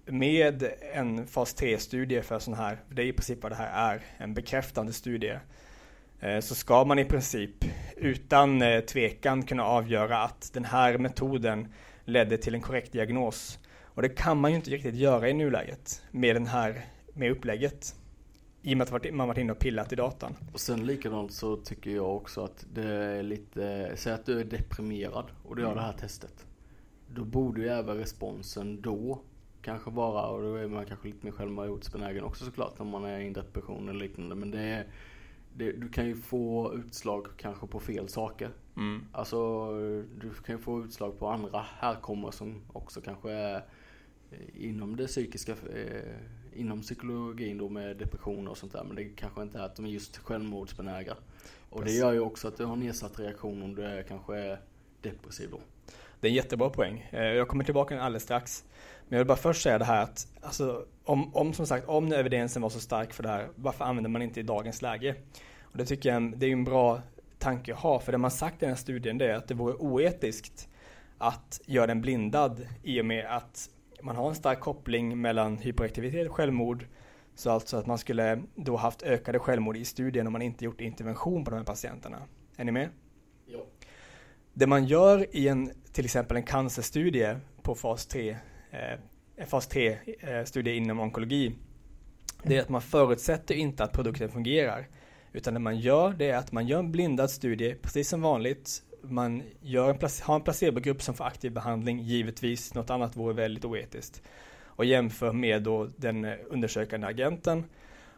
[0.05, 4.01] med en fas 3-studie för sån här, det är i princip vad det här är,
[4.17, 5.39] en bekräftande studie,
[6.19, 7.65] eh, så ska man i princip
[7.97, 11.73] utan eh, tvekan kunna avgöra att den här metoden
[12.05, 13.59] ledde till en korrekt diagnos.
[13.83, 17.95] Och det kan man ju inte riktigt göra i nuläget med den här, med upplägget.
[18.61, 20.35] I och med att man varit inne och pillat i datan.
[20.53, 24.43] Och sen likadant så tycker jag också att det är lite, säg att du är
[24.43, 25.83] deprimerad och du gör Mm.
[25.83, 26.45] det här testet.
[27.07, 29.21] Då borde ju även responsen då
[29.65, 33.19] kanske vara, och då är man kanske lite mer självmordsbenägen också såklart när man är
[33.19, 34.35] i en depression eller liknande.
[34.35, 34.87] Men det är,
[35.53, 38.49] det, du kan ju få utslag kanske på fel saker.
[38.77, 39.05] Mm.
[39.11, 39.69] Alltså
[40.19, 43.55] du kan ju få utslag på andra härkommor som också kanske är
[44.31, 46.15] eh, inom det psykiska, eh,
[46.53, 48.83] inom psykologin då med depressioner och sånt där.
[48.83, 51.15] Men det kanske inte är att de är just självmordsbenägna.
[51.69, 51.99] Och det Precis.
[52.01, 54.57] gör ju också att du har nedsatt reaktion om du är kanske
[55.01, 55.59] depressiv då.
[56.19, 57.09] Det är en jättebra poäng.
[57.11, 58.63] Eh, Jag kommer tillbaka alldeles strax.
[59.07, 62.05] Men jag vill bara först säga det här att alltså, om, om som sagt, om
[62.05, 65.15] nu evidensen var så stark för det här, varför använder man inte i dagens läge?
[65.61, 67.01] Och det tycker jag det är en bra
[67.39, 69.53] tanke att ha, för det man sagt i den här studien det är att det
[69.53, 70.69] vore oetiskt
[71.17, 73.69] att göra den blindad i och med att
[74.01, 76.85] man har en stark koppling mellan hyperaktivitet och självmord.
[77.35, 80.81] Så alltså att man skulle då haft ökade självmord i studien om man inte gjort
[80.81, 82.17] intervention på de här patienterna.
[82.57, 82.89] Är ni med?
[83.45, 83.59] Ja.
[84.53, 88.37] Det man gör i en, till exempel en cancerstudie på fas 3, eh,
[89.37, 91.55] en fas 3 eh, studie inom onkologi,
[92.43, 94.87] det är att man förutsätter inte att produkten fungerar.
[95.33, 98.83] Utan det man gör, det är att man gör en blindad studie, precis som vanligt.
[99.01, 103.65] Man gör en, har en placebogrupp som får aktiv behandling, givetvis, något annat vore väldigt
[103.65, 104.21] oetiskt.
[104.63, 107.63] Och jämför med då den eh, undersökande agenten.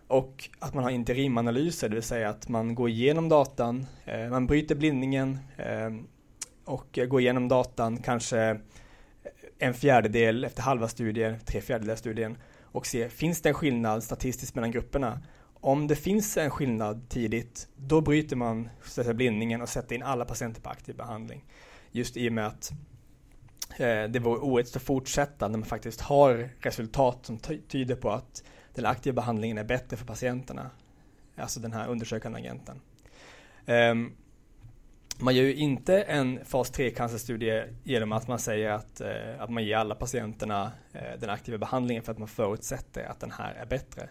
[0.07, 4.47] Och att man har interimanalyser, det vill säga att man går igenom datan, eh, man
[4.47, 5.93] bryter blindningen eh,
[6.65, 8.59] och går igenom datan kanske
[9.59, 14.03] en fjärdedel efter halva studien, tre fjärdedelar av studien och se, finns det en skillnad
[14.03, 15.21] statistiskt mellan grupperna?
[15.53, 19.95] Om det finns en skillnad tidigt, då bryter man så att säga, blindningen och sätter
[19.95, 21.45] in alla patienter på aktiv behandling.
[21.91, 22.71] Just i och med att
[23.77, 28.43] eh, det vore oetiskt att fortsätta när man faktiskt har resultat som tyder på att
[28.73, 30.69] den aktiva behandlingen är bättre för patienterna.
[31.35, 32.81] Alltså den här undersökande agenten.
[33.65, 34.11] Ehm,
[35.19, 39.49] man gör ju inte en fas 3 cancerstudie genom att man säger att, eh, att
[39.49, 43.53] man ger alla patienterna eh, den aktiva behandlingen för att man förutsätter att den här
[43.53, 44.09] är bättre.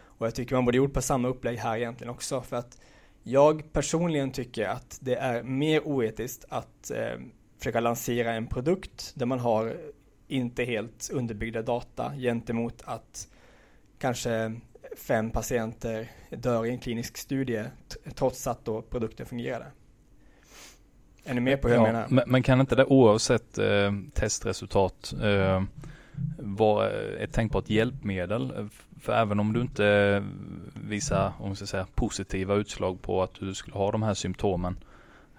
[0.00, 2.78] Och jag tycker man borde gjort på samma upplägg här egentligen också för att
[3.22, 7.20] jag personligen tycker att det är mer oetiskt att eh,
[7.58, 9.76] försöka lansera en produkt där man har
[10.28, 13.28] inte helt underbyggda data gentemot att
[13.98, 14.60] kanske
[14.96, 17.64] fem patienter dör i en klinisk studie
[18.14, 19.66] trots att då produkten fungerade.
[21.28, 22.06] Är ni med på hur jag Ja, menar?
[22.08, 25.62] Men, men kan inte det oavsett eh, testresultat eh,
[26.38, 28.68] vara ett tänkbart hjälpmedel.
[29.00, 30.24] För även om du inte
[30.88, 34.78] visar, om man ska säga, positiva utslag på att du skulle ha de här symptomen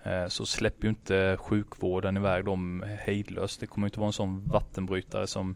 [0.04, 3.60] eh, så släpper ju inte sjukvården iväg dem hejdlöst.
[3.60, 5.56] Det kommer inte vara en sån vattenbrytare som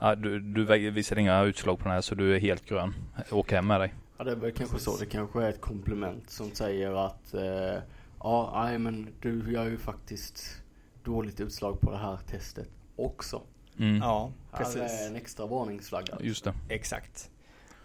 [0.00, 2.94] ja, du, du visar inga utslag på den här så du är helt grön.
[3.30, 3.94] Åk hem med dig.
[4.18, 4.96] Ja det är väl kanske så.
[4.96, 7.82] Det kanske är ett komplement som säger att eh,
[8.18, 10.62] ja, nej men du gör ju faktiskt
[11.04, 13.42] dåligt utslag på det här testet också.
[13.78, 13.96] Mm.
[13.96, 14.76] Ja, precis.
[14.76, 16.18] Här är en extra varningsflagga.
[16.20, 16.54] Just det.
[16.68, 17.30] Exakt.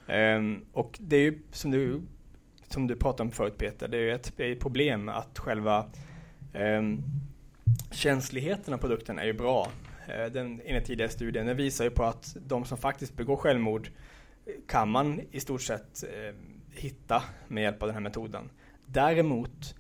[0.08, 2.02] Um, och det är ju som du,
[2.68, 5.86] som du pratade om förut Peter, det är ju ett, ett problem att själva
[6.54, 7.04] um,
[7.92, 9.68] känsligheten av produkten är ju bra.
[10.10, 13.90] Uh, den, enligt tidigare studien, den visar ju på att de som faktiskt begår självmord
[14.68, 16.36] kan man i stort sett uh,
[16.72, 18.50] hitta med hjälp av den här metoden.
[18.86, 19.76] Däremot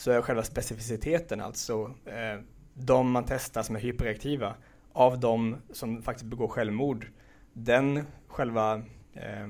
[0.00, 2.40] så är själva specificiteten, alltså eh,
[2.74, 4.54] de man testar som är hyperreaktiva
[4.92, 7.06] av de som faktiskt begår självmord,
[7.52, 8.82] den själva
[9.12, 9.48] eh,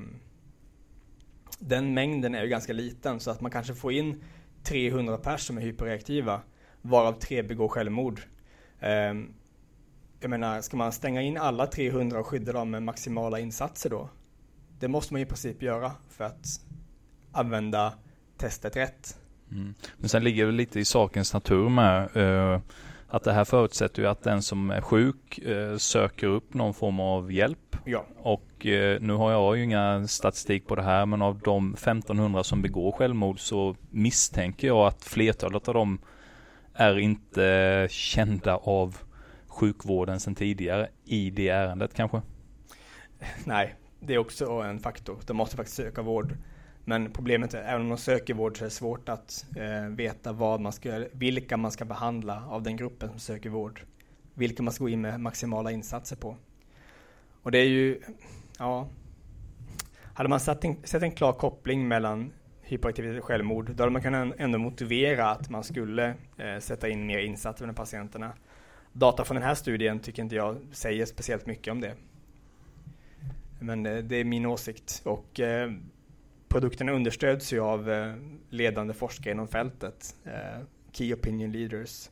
[1.59, 4.23] den mängden är ju ganska liten så att man kanske får in
[4.63, 6.41] 300 personer som är hyperreaktiva
[6.81, 8.21] varav tre begår självmord.
[8.79, 9.13] Eh,
[10.19, 14.09] jag menar, ska man stänga in alla 300 och skydda dem med maximala insatser då?
[14.79, 16.45] Det måste man i princip göra för att
[17.31, 17.93] använda
[18.37, 19.20] testet rätt.
[19.51, 19.73] Mm.
[19.97, 22.59] Men sen ligger det lite i sakens natur med uh
[23.13, 26.99] att det här förutsätter ju att den som är sjuk eh, söker upp någon form
[26.99, 27.77] av hjälp.
[27.85, 28.05] Ja.
[28.17, 32.43] Och eh, nu har jag ju inga statistik på det här men av de 1500
[32.43, 35.99] som begår självmord så misstänker jag att flertalet av dem
[36.73, 38.97] är inte kända av
[39.47, 42.21] sjukvården sedan tidigare i det ärendet kanske?
[43.45, 45.17] Nej, det är också en faktor.
[45.25, 46.33] De måste faktiskt söka vård
[46.85, 50.31] men problemet är, även om man söker vård så är det svårt att eh, veta
[50.33, 53.81] vad man ska, vilka man ska behandla av den gruppen som söker vård.
[54.33, 56.37] Vilka man ska gå in med maximala insatser på.
[57.41, 58.01] Och det är ju,
[58.59, 58.87] ja,
[60.13, 64.01] hade man sett en, sett en klar koppling mellan hyperaktivitet och självmord, då hade man
[64.01, 68.33] kunnat ändå motivera att man skulle eh, sätta in mer insatser för patienterna.
[68.93, 71.95] Data från den här studien tycker inte jag säger speciellt mycket om det.
[73.59, 75.71] Men det, det är min åsikt och eh,
[76.51, 78.13] produkterna understöds ju av eh,
[78.49, 82.09] ledande forskare inom fältet, eh, Key Opinion Leaders.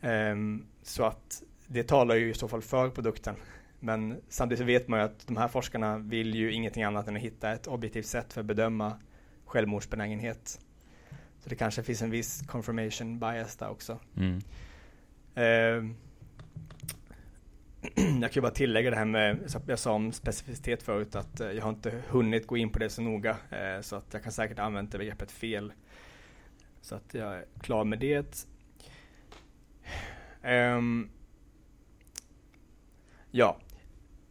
[0.00, 3.34] Ehm, så att det talar ju i så fall för produkten.
[3.80, 7.22] Men samtidigt vet man ju att de här forskarna vill ju ingenting annat än att
[7.22, 9.00] hitta ett objektivt sätt för att bedöma
[9.44, 10.60] självmordsbenägenhet.
[11.38, 13.98] Så det kanske finns en viss confirmation bias där också.
[14.16, 14.40] Mm.
[17.94, 21.50] Jag kan ju bara tillägga det här med, jag sa om specificitet förut, att eh,
[21.50, 23.36] jag har inte hunnit gå in på det så noga.
[23.50, 25.72] Eh, så att jag kan säkert använda begreppet fel.
[26.80, 28.46] Så att jag är klar med det.
[30.44, 31.10] Um,
[33.30, 33.58] ja,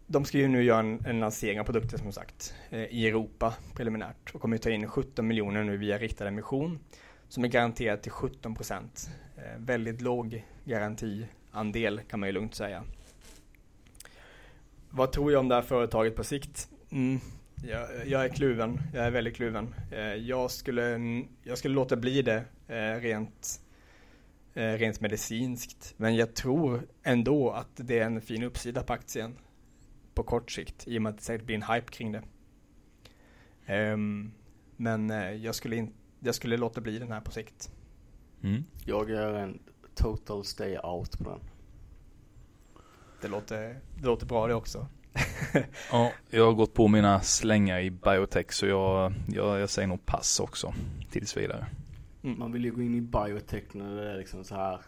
[0.08, 3.54] de ska ju nu göra en, en lansering av produkter som sagt eh, i Europa
[3.76, 6.80] preliminärt och kommer ju ta in 17 miljoner nu via riktad emission
[7.28, 9.10] som är garanterad till 17 procent.
[9.58, 12.84] väldigt låg garantiandel kan man ju lugnt säga.
[14.90, 16.70] Vad tror jag om det här företaget på sikt?
[16.92, 17.20] Mm.
[17.64, 18.82] Jag, jag, är kluven.
[18.94, 19.76] Jag är väldigt kluven.
[19.92, 21.00] Eh, jag skulle,
[21.44, 23.62] jag skulle låta bli det eh, rent,
[24.54, 25.94] eh, rent medicinskt.
[25.98, 29.36] Men jag tror ändå att det är en fin uppsida på aktien
[30.14, 32.24] på kort sikt i och med att det säkert blir en hype kring det.
[33.66, 34.32] Ehm,
[34.76, 35.10] men
[35.42, 37.72] jag skulle, in, jag skulle låta bli den här på sikt.
[38.44, 38.64] Mm.
[38.86, 39.60] Jag är en
[39.96, 41.40] total stay out på den.
[43.22, 44.88] Det låter, det låter bra det också.
[45.92, 50.06] ja, jag har gått på mina slängar i biotech så jag, jag, jag säger nog
[50.06, 50.74] pass också
[51.12, 51.66] tills vidare.
[52.24, 52.40] Mm.
[52.40, 54.80] Man vill ju gå in i biotech när det är liksom så här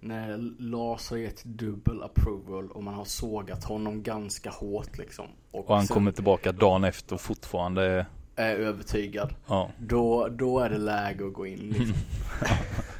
[0.00, 5.26] när Lars har gett dubbel approval och man har sågat honom ganska hårt liksom.
[5.50, 9.34] Och, och han kommer tillbaka dagen efter och fortfarande är övertygad.
[9.46, 9.70] Ja.
[9.78, 11.96] Då, då är det läge att gå in liksom.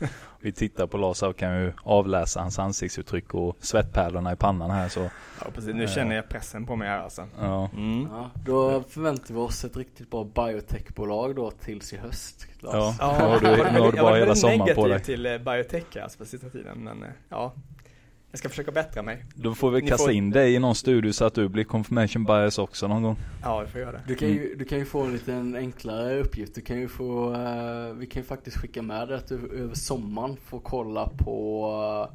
[0.41, 4.89] vi tittar på Lars och kan ju avläsa hans ansiktsuttryck och svettpärlorna i pannan här
[4.89, 5.01] så.
[5.41, 7.27] Ja precis, nu känner jag pressen på mig här alltså.
[7.41, 7.71] Ja.
[7.77, 8.09] Mm.
[8.13, 12.47] ja då förväntar vi oss ett riktigt bra biotechbolag då tills i höst.
[12.61, 12.75] Lars.
[12.75, 13.19] Ja, ja.
[13.19, 15.03] nu har du, nu har du bara hela sommaren på dig.
[15.03, 17.53] till eh, biotech alltså på sista tiden men eh, ja.
[18.37, 19.25] Jag ska försöka bättra mig.
[19.35, 20.13] Då får vi Ni kasta får...
[20.13, 23.17] in dig i någon studio så att du blir confirmation bias också någon gång.
[23.43, 24.03] Ja, vi får göra det.
[24.07, 26.55] Du kan ju, du kan ju få en liten enklare uppgift.
[26.55, 29.75] Du kan ju få, uh, vi kan ju faktiskt skicka med dig att du över
[29.75, 32.11] sommaren får kolla på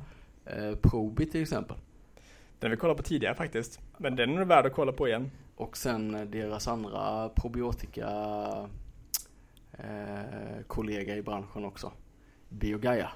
[0.47, 1.77] uh, Probi till exempel.
[2.59, 3.79] Den vi kollat på tidigare faktiskt.
[3.97, 5.31] Men den är värd att kolla på igen.
[5.55, 8.07] Och sen deras andra probiotika
[9.79, 11.91] uh, kollega i branschen också.
[12.49, 13.11] Biogaia.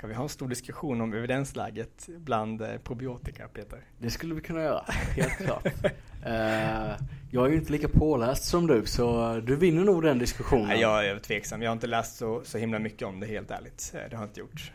[0.00, 3.84] Kan vi ha en stor diskussion om evidensläget bland eh, probiotika, Peter?
[3.98, 4.84] Det skulle vi kunna göra,
[5.16, 5.66] helt klart.
[5.66, 10.68] Uh, jag är ju inte lika påläst som du, så du vinner nog den diskussionen.
[10.68, 11.62] Nej, jag är tveksam.
[11.62, 13.90] Jag har inte läst så, så himla mycket om det, helt ärligt.
[13.92, 14.72] Det har jag inte gjort.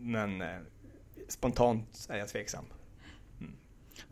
[0.00, 0.42] Men
[1.28, 2.64] spontant är jag tveksam.
[3.40, 3.52] Mm.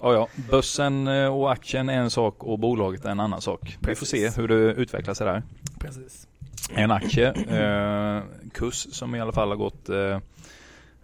[0.01, 0.29] Ja, ja.
[0.51, 3.61] Börsen och aktien är en sak och bolaget är en annan sak.
[3.61, 3.89] Precis.
[3.89, 5.43] Vi får se hur det utvecklar sig där.
[5.79, 6.29] Precis.
[6.75, 10.19] En aktie, eh, kurs som i alla fall har gått eh,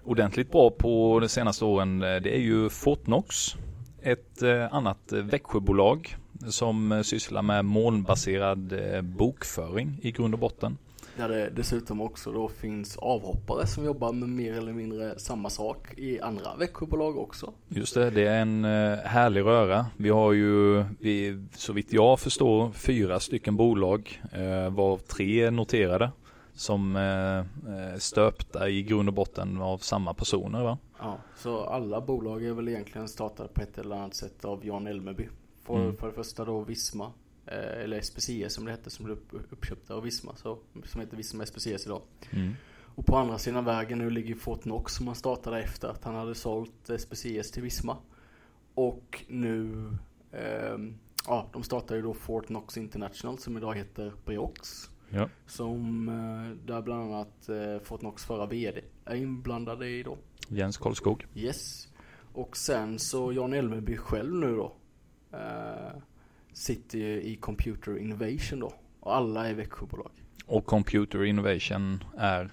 [0.05, 2.03] ordentligt bra på de senaste åren.
[2.03, 3.57] Eh, det är ju Fortnox.
[4.03, 6.17] Ett eh, annat eh, Växjöbolag
[6.49, 10.79] som eh, sysslar med molnbaserad eh, bokföring i grund och botten.
[11.17, 15.99] Där det dessutom också då finns avhoppare som jobbar med mer eller mindre samma sak
[15.99, 17.53] i andra Växjöbolag också.
[17.69, 19.87] Just det, det är en eh, härlig röra.
[19.97, 26.11] Vi har ju, vi, så vitt jag förstår, fyra stycken bolag, eh, var tre noterade
[26.55, 30.79] som eh, stöpta i grund och botten av samma personer va?
[30.99, 34.87] Ja, så alla bolag är väl egentligen startade på ett eller annat sätt av Jan
[34.87, 35.29] Elmeby.
[35.67, 35.97] För, mm.
[35.97, 40.03] för det första då Visma Eh, eller SPCS som det hette som blev uppköpta av
[40.03, 42.03] Visma så, som heter Visma SPCS idag.
[42.31, 42.53] Mm.
[42.97, 46.35] Och på andra sidan vägen nu ligger Fortnox som han startade efter att han hade
[46.35, 47.97] sålt SPCS till Visma.
[48.75, 49.89] Och nu,
[50.33, 50.79] eh,
[51.27, 54.91] ja de startade ju då Fortnox International som idag heter Briox.
[55.09, 55.29] Ja.
[55.47, 60.19] Som, eh, där bland annat eh, Fortnox förra VD är inblandade i då.
[60.49, 61.27] Jens Karlskog.
[61.35, 61.89] Yes.
[62.33, 64.73] Och sen så Jan Elmeby själv nu då.
[65.33, 66.03] Eh,
[66.57, 68.73] sitter ju i Computer Innovation då.
[69.01, 70.11] Och alla är Växjöbolag.
[70.47, 72.51] Och Computer Innovation är?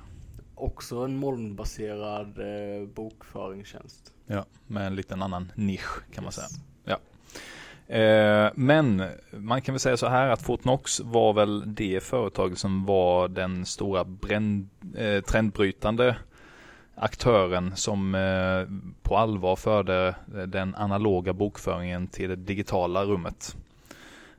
[0.56, 4.14] Också en molnbaserad eh, bokföringstjänst.
[4.26, 6.38] Ja, med en liten annan nisch kan yes.
[6.38, 6.62] man säga.
[6.84, 6.98] Ja.
[7.96, 12.86] Eh, men man kan väl säga så här att Fortnox var väl det företag som
[12.86, 16.16] var den stora bränn, eh, trendbrytande
[16.96, 20.16] aktören som eh, på allvar förde
[20.48, 23.56] den analoga bokföringen till det digitala rummet.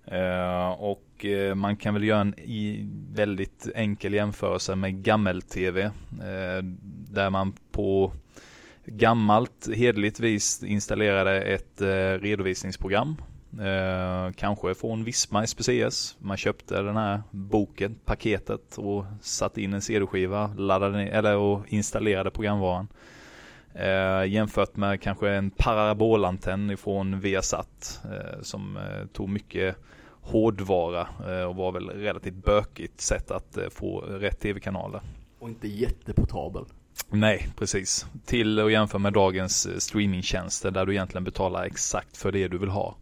[0.07, 2.35] Eh, och eh, man kan väl göra en
[3.15, 5.83] väldigt enkel jämförelse med gammel-tv.
[5.85, 6.63] Eh,
[7.11, 8.13] där man på
[8.87, 11.81] gammalt hedligt vis installerade ett
[12.21, 13.17] redovisningsprogram.
[14.37, 16.17] kanske från Visma SPCS.
[16.19, 21.63] Man köpte den här boken, paketet och satte in en CD-skiva, laddade ner, eller och
[21.69, 22.89] installerade programvaran.
[23.75, 29.77] Eh, jämfört med kanske en parabolantenn ifrån Viasat eh, som eh, tog mycket
[30.25, 35.01] hårdvara eh, och var väl relativt bökigt sätt att eh, få rätt tv-kanaler.
[35.39, 36.65] Och inte jätteportabel.
[37.11, 38.07] Nej, precis.
[38.25, 42.59] Till att jämföra med dagens eh, streamingtjänster där du egentligen betalar exakt för det du
[42.59, 42.97] vill ha.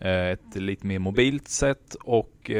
[0.00, 2.50] Ett lite mer mobilt sätt och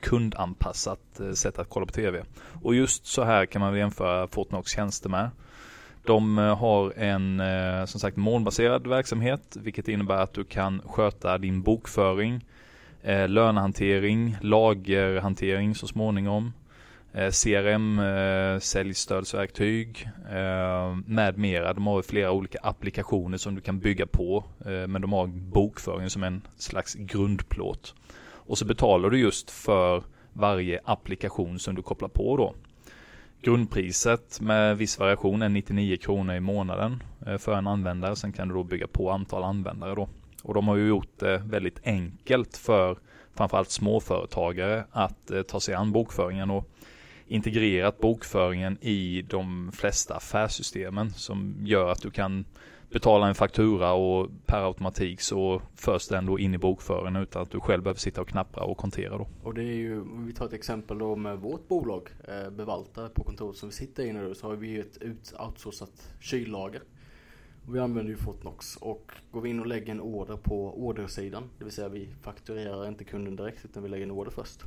[0.00, 2.24] kundanpassat sätt att kolla på tv.
[2.62, 5.30] Och just så här kan man jämföra Fortnox tjänster med.
[6.04, 7.42] De har en
[7.86, 12.44] som sagt molnbaserad verksamhet vilket innebär att du kan sköta din bokföring
[13.02, 16.52] eh, lönehantering, lagerhantering så småningom,
[17.12, 21.72] eh, CRM, eh, säljstödsverktyg eh, med mera.
[21.72, 26.10] De har flera olika applikationer som du kan bygga på, eh, men de har bokföring
[26.10, 27.94] som en slags grundplåt.
[28.48, 32.54] Och så betalar du just för varje applikation som du kopplar på då.
[33.42, 38.16] Grundpriset med viss variation är 99 kronor i månaden eh, för en användare.
[38.16, 40.08] Sen kan du då bygga på antal användare då.
[40.42, 42.98] Och de har ju gjort det väldigt enkelt för
[43.34, 46.68] framförallt småföretagare att eh, ta sig an bokföringen och
[47.26, 52.44] integrerat bokföringen i de flesta affärssystemen som gör att du kan
[52.90, 57.50] betala en faktura och per automatik så förs den då in i bokföringen utan att
[57.50, 59.26] du själv behöver sitta och knappra och kontera då.
[59.42, 63.08] Och det är ju, om vi tar ett exempel då med vårt bolag, eh, Bevalta
[63.08, 66.82] på kontoret som vi sitter i nu, så har vi ju ett outsourcat kyllager.
[67.70, 71.64] Vi använder ju Fortnox och går vi in och lägger en order på ordersidan, det
[71.64, 74.62] vill säga vi fakturerar inte kunden direkt utan vi lägger en order först.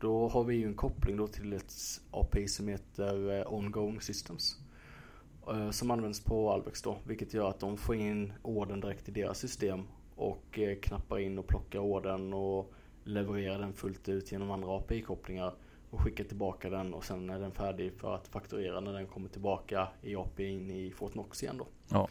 [0.00, 1.72] Då har vi ju en koppling då till ett
[2.10, 4.56] API som heter eh, Ongoing Systems.
[5.50, 9.12] Eh, som används på Albex då, vilket gör att de får in ordern direkt i
[9.12, 9.82] deras system
[10.16, 12.72] och eh, knappar in och plockar ordern och
[13.04, 15.54] levererar den fullt ut genom andra API-kopplingar
[15.90, 19.28] och skickar tillbaka den och sen är den färdig för att fakturera när den kommer
[19.28, 21.66] tillbaka i API in i Fortnox igen då.
[21.88, 22.08] Ja.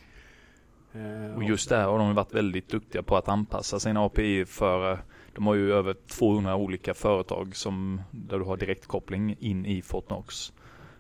[0.98, 4.92] Eh, och just där har de varit väldigt duktiga på att anpassa sina API för
[4.92, 5.00] eh,
[5.36, 10.54] de har ju över 200 olika företag som där du har direktkoppling in i Fortnox.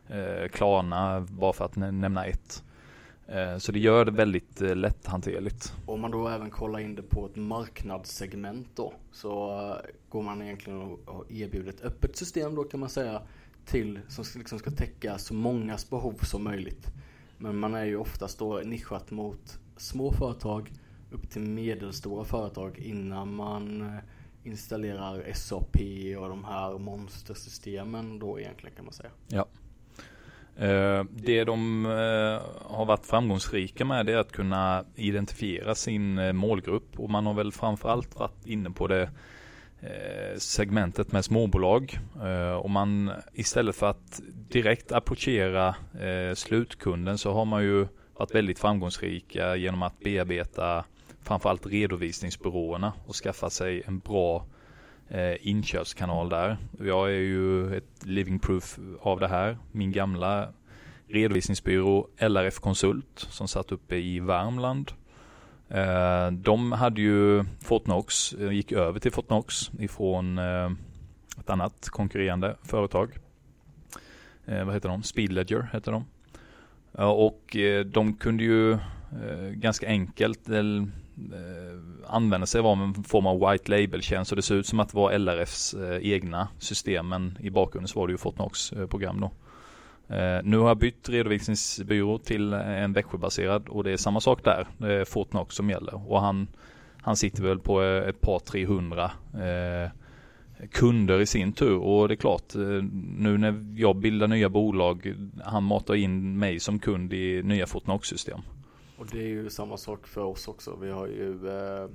[0.08, 2.64] Eh, Klarna bara för att nämna ett.
[3.58, 5.74] Så det gör det väldigt lätthanterligt.
[5.86, 9.76] Om man då även kollar in det på ett marknadssegment då så
[10.10, 13.22] går man egentligen och erbjuder ett öppet system då kan man säga
[13.66, 16.88] till som liksom ska täcka så mångas behov som möjligt.
[17.38, 20.72] Men man är ju oftast då nischat mot små företag
[21.12, 24.00] upp till medelstora företag innan man eh,
[24.44, 25.76] installerar SAP
[26.20, 29.10] och de här monstersystemen då egentligen kan man säga.
[29.28, 29.48] Ja.
[30.66, 37.10] Eh, det de eh, har varit framgångsrika med är att kunna identifiera sin målgrupp och
[37.10, 39.10] man har väl framförallt varit inne på det
[40.38, 42.00] segmentet med småbolag
[42.62, 45.76] och man istället för att direkt approchera
[46.36, 50.86] slutkunden så har man ju varit väldigt framgångsrika genom att bearbeta
[51.24, 54.46] framförallt redovisningsbyråerna och skaffa sig en bra
[55.10, 56.58] eh, inköpskanal där.
[56.80, 59.58] Jag är ju ett living proof av det här.
[59.72, 60.50] Min gamla
[61.08, 64.92] redovisningsbyrå LRF Konsult som satt uppe i Värmland.
[65.70, 70.72] Eh, de hade ju Fortnox, eh, gick över till Fortnox ifrån eh,
[71.40, 73.18] ett annat konkurrerande företag.
[74.46, 75.04] Eh, vad heter de?
[75.04, 76.06] Speedledger heter de
[77.06, 80.64] och eh, de kunde ju eh, ganska enkelt eh,
[82.08, 84.30] använda sig av en form av white label-tjänst.
[84.30, 87.08] Så det ser ut som att det var LRFs egna system.
[87.10, 89.32] Men i bakgrunden så var det ju Fortnox program då.
[90.44, 94.68] Nu har jag bytt redovisningsbyrå till en Växjöbaserad och det är samma sak där.
[94.78, 96.12] Det är Fortnox som gäller.
[96.12, 96.48] Och han,
[97.02, 99.92] han sitter väl på ett par 300 eh,
[100.72, 102.62] kunder i sin tur och det är klart eh,
[103.18, 108.40] nu när jag bildar nya bolag han matar in mig som kund i nya Fortnox-system.
[108.98, 110.78] Och det är ju samma sak för oss också.
[110.82, 111.90] Vi har ju eh,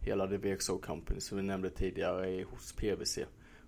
[0.00, 3.18] hela det VXO Company som vi nämnde tidigare hos PVC.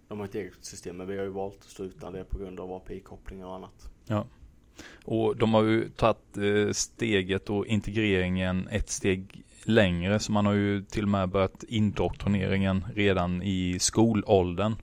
[0.09, 2.39] De har ett eget system men vi har ju valt att stå utan det på
[2.39, 3.91] grund av API-kopplingar och annat.
[4.07, 4.27] Ja.
[5.05, 10.53] Och de har ju tagit eh, steget och integreringen ett steg längre så man har
[10.53, 14.75] ju till och med börjat indoktrineringen redan i skolåldern.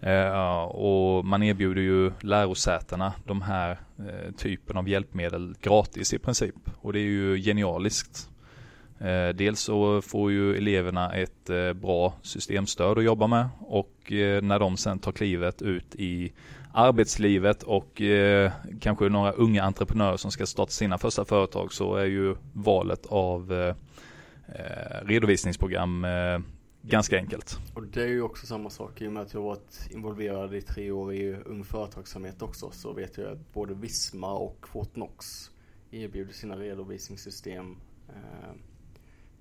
[0.00, 6.54] Eh, och man erbjuder ju lärosätena de här eh, typen av hjälpmedel gratis i princip.
[6.80, 8.30] Och det är ju genialiskt.
[8.98, 14.42] Eh, dels så får ju eleverna ett eh, bra systemstöd att jobba med och eh,
[14.42, 16.32] när de sen tar klivet ut i
[16.72, 22.04] arbetslivet och eh, kanske några unga entreprenörer som ska starta sina första företag så är
[22.04, 23.74] ju valet av
[25.02, 26.06] redovisningsprogram
[26.82, 27.58] ganska enkelt.
[27.74, 30.62] Och det är ju också samma sak i och med att jag varit involverad i
[30.62, 35.50] tre år i ung företagsamhet också så vet jag att både Visma och Fortnox
[35.90, 37.76] erbjuder sina redovisningssystem
[38.08, 38.52] eh,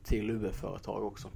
[0.04, 1.28] till UF-företag också.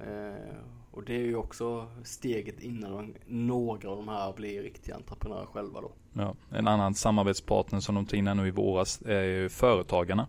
[0.00, 0.56] Eh,
[0.90, 5.80] och det är ju också steget innan några av de här blir riktiga entreprenörer själva
[5.80, 5.92] då.
[6.12, 10.28] Ja, en annan samarbetspartner som de tog in nu i våras är ju Företagarna.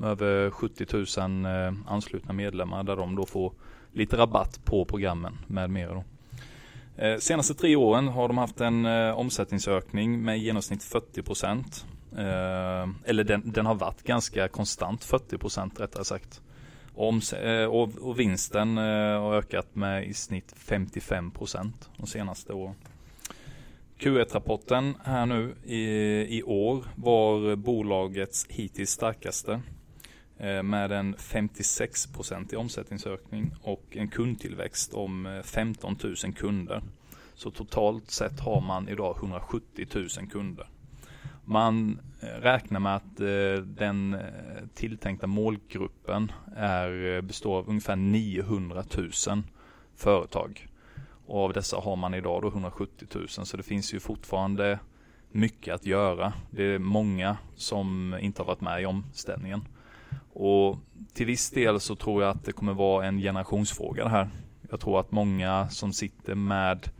[0.00, 0.86] Med över 70
[1.20, 3.52] 000 eh, anslutna medlemmar där de då får
[3.92, 6.04] lite rabatt på programmen med mera då.
[7.04, 11.86] Eh, senaste tre åren har de haft en eh, omsättningsökning med i genomsnitt 40 procent.
[13.04, 16.40] Eller den, den, har varit ganska konstant 40 procent rättare sagt.
[16.94, 17.14] Och,
[17.68, 22.74] och, och vinsten har ökat med i snitt 55 procent de senaste åren.
[23.98, 25.82] Q1-rapporten här nu i,
[26.38, 29.60] i år var bolagets hittills starkaste.
[30.42, 32.08] Eh, med en 56
[32.52, 36.82] i omsättningsökning och en kundtillväxt om eh, 15 000 kunder.
[37.34, 40.68] Så totalt sett har man idag 170 000 kunder.
[41.44, 43.16] Man eh, räknar med att
[43.64, 44.16] den
[44.74, 49.10] tilltänkta målgruppen är, består av ungefär 900 000
[49.96, 50.68] företag.
[51.26, 54.78] Och av dessa har man idag då 170 000 så det finns ju fortfarande
[55.30, 56.32] mycket att göra.
[56.50, 59.64] Det är många som inte har varit med i omställningen.
[60.32, 60.78] Och
[61.12, 64.28] till viss del så tror jag att det kommer vara en generationsfråga det här.
[64.70, 66.90] Jag tror att många som sitter med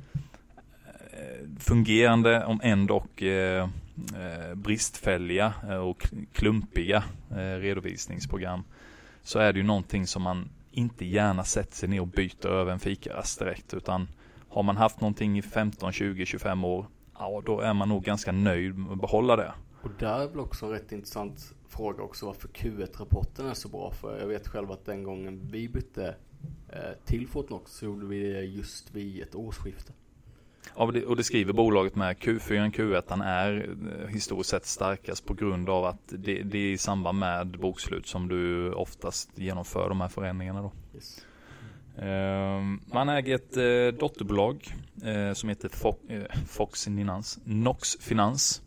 [1.13, 8.63] eh, fungerande, om ändå eh, eh, bristfälliga eh, och klumpiga eh, redovisningsprogram
[9.23, 12.73] så är det ju någonting som man inte gärna sätter sig ner och byter över
[12.73, 14.09] en fikarast direkt utan
[14.49, 16.87] har man haft någonting i 15, 20, 25 år
[17.19, 19.53] ja då är man nog ganska nöjd med att behålla det.
[19.83, 23.91] Och där är väl också rätt intressant fråga också varför Q1-rapporten är så bra.
[23.91, 26.15] För jag vet själv att den gången vi bytte
[26.69, 29.93] eh, till Fortnox så gjorde vi det just vid ett årsskifte.
[30.77, 32.17] Ja, och det, och det skriver bolaget med.
[32.17, 36.73] Q4 och Q1 är eh, historiskt sett starkast på grund av att det, det, är
[36.73, 40.73] i samband med bokslut som du oftast genomför de här förändringarna då.
[40.95, 41.27] Yes.
[41.99, 44.75] Ehm, man äger ett eh, dotterbolag
[45.35, 45.69] som heter
[46.47, 48.63] Fox Finans, Nox Finans.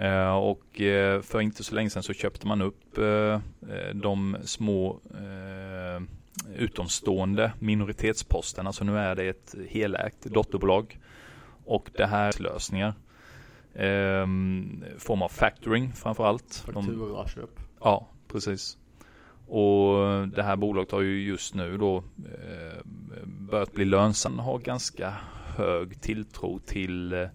[0.00, 3.40] Eh, och eh, för inte så länge sedan så köpte man upp eh,
[3.94, 5.00] de små
[6.56, 8.72] utomstående minoritetsposterna.
[8.72, 10.98] Så nu är det ett helägt dotterbolag.
[11.64, 12.94] Och det här är lösningar.
[13.74, 14.26] eh,
[14.98, 16.64] form av factoring framförallt.
[16.66, 17.60] Fakturaköp.
[17.80, 18.78] Ja, precis.
[19.48, 19.94] Och
[20.28, 22.84] det här bolaget har ju just nu då eh,
[23.24, 24.40] börjat bli lönsamt.
[24.40, 25.14] Har ganska
[25.56, 27.28] hög tilltro till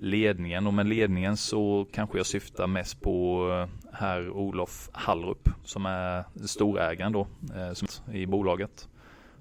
[0.00, 5.86] ledningen och med ledningen så kanske jag syftar mest på eh, herr Olof Hallrup som
[5.86, 8.88] är storägaren då eh, i bolaget.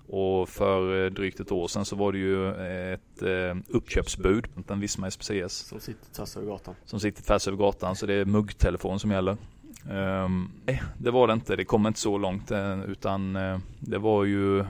[0.09, 2.49] Och för eh, drygt ett år sedan så var det ju
[2.93, 3.23] ett
[3.67, 5.53] uppköpsbud på en Visma SPCS.
[5.53, 6.75] Som sitter tvärs över gatan.
[6.85, 9.37] Som sitter tvärs över gatan så det är muggtelefon som gäller.
[9.89, 11.55] Um, nej, det var det inte.
[11.55, 12.51] Det kom inte så långt
[12.87, 13.33] utan
[13.79, 14.65] det var ju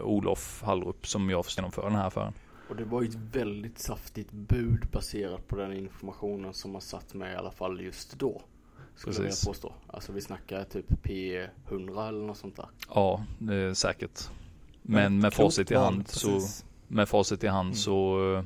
[0.00, 2.32] Olof Hallrup som jag genomförde den här affären.
[2.68, 7.14] Och det var ju ett väldigt saftigt bud baserat på den informationen som man satt
[7.14, 8.42] med i alla fall just då.
[8.94, 9.44] Skulle Precis.
[9.44, 9.72] jag påstå.
[9.86, 12.68] Alltså vi snackar typ P100 eller något sånt där.
[12.94, 14.20] Ja, det är säkert.
[14.82, 16.40] Men med facit i hand så,
[16.88, 17.74] med facit i hand mm.
[17.74, 18.42] så uh,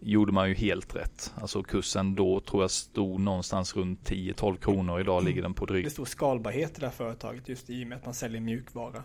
[0.00, 1.34] gjorde man ju helt rätt.
[1.40, 5.00] Alltså kursen då tror jag stod någonstans runt 10-12 kronor.
[5.00, 5.84] Idag ligger den på drygt.
[5.84, 8.40] Det är stor skalbarhet i det här företaget just i och med att man säljer
[8.40, 9.02] mjukvara.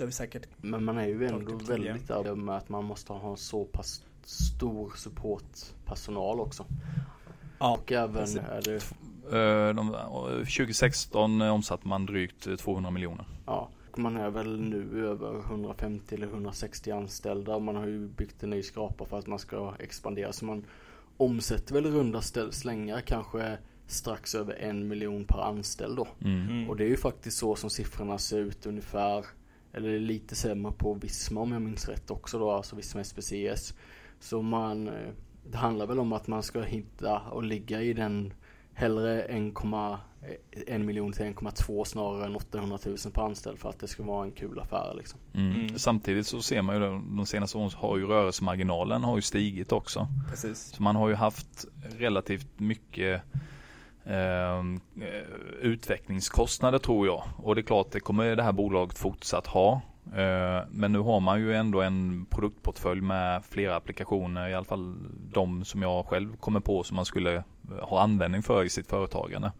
[0.00, 3.12] Det har vi säkert Men man är ju ändå väldigt där med att man måste
[3.12, 6.66] ha så pass stor supportpersonal också.
[7.58, 8.74] Ja, och även är det...
[9.36, 9.96] Eh, de,
[10.38, 13.24] 2016 omsatte man drygt 200 miljoner.
[13.46, 18.50] Ja, man är väl nu över 150 eller 160 anställda man har ju byggt en
[18.50, 20.32] ny skrapa för att man ska expandera.
[20.32, 20.64] Så man
[21.16, 26.08] omsätter väl runda slängar kanske strax över en miljon per anställd då.
[26.24, 26.70] Mm.
[26.70, 29.24] Och det är ju faktiskt så som siffrorna ser ut ungefär
[29.72, 33.74] eller lite sämre på Visma om jag minns rätt också då, alltså Visma SPCS.
[34.20, 35.12] Så man, eh,
[35.50, 38.32] det handlar väl om att man ska hitta och ligga i den
[38.74, 44.02] hellre 1,1 miljon till 1,2 snarare än 800 000 per anställd för att det ska
[44.02, 45.20] vara en kul affär liksom.
[45.34, 45.52] Mm.
[45.52, 45.78] Mm.
[45.78, 46.80] Samtidigt så ser man ju
[47.16, 50.08] de senaste åren har ju rörelsemarginalen har ju stigit också.
[50.30, 50.58] Precis.
[50.58, 51.66] Så man har ju haft
[51.98, 53.22] relativt mycket
[54.06, 55.26] Ehm, eh,
[55.60, 57.22] utvecklingskostnader tror jag.
[57.36, 59.80] Och det är klart, det kommer det här bolaget fortsatt ha.
[60.16, 64.96] Eh, men nu har man ju ändå en produktportfölj med flera applikationer, i alla fall
[65.32, 67.42] de som jag själv kommer på som man skulle eh,
[67.82, 69.52] ha användning för i sitt företagande.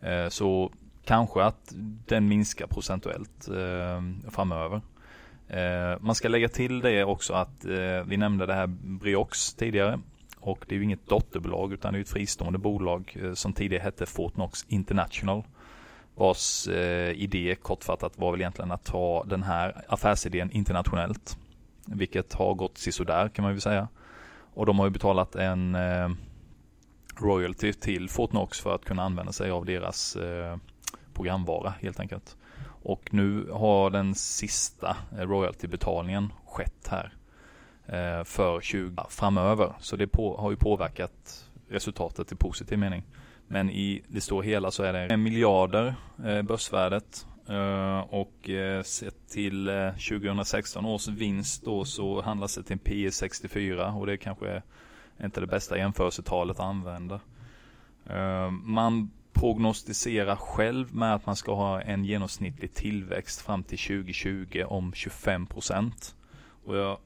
[0.00, 0.70] Eh, så
[1.04, 1.74] kanske att
[2.06, 4.80] den minskar procentuellt ehm, framöver.
[5.48, 10.00] Ehm, man ska lägga till det också att eh, vi nämnde det här Briox tidigare
[10.44, 13.82] och det är ju inget dotterbolag utan det är ett fristående bolag eh, som tidigare
[13.82, 15.42] hette Fortnox International.
[16.14, 21.38] Vars eh, idé kortfattat var väl egentligen att ta den här affärsidén internationellt.
[21.86, 23.88] Vilket har gått sisådär kan man ju säga.
[24.54, 26.08] Och de har ju betalat en eh,
[27.20, 30.56] royalty till Fortnox för att kunna använda sig av deras eh,
[31.14, 32.36] programvara helt enkelt.
[32.82, 37.12] Och nu har den sista eh, royaltybetalningen skett här
[37.86, 39.72] Eh, för 20 framöver.
[39.80, 43.02] Så det på, har ju påverkat resultatet i positiv mening.
[43.46, 48.50] Men i det stora hela så är det en miljarder eh, börsvärdet eh, och
[48.84, 49.70] sett till
[50.08, 54.62] 2016 års vinst då så handlas det till en P 64 och det är kanske
[55.22, 57.20] inte det bästa jämförelsetalet att använda.
[58.62, 64.92] Man prognostiserar själv med att man ska ha en genomsnittlig tillväxt fram till 2020 om
[64.92, 66.16] 25 procent.
[66.64, 66.98] Och jag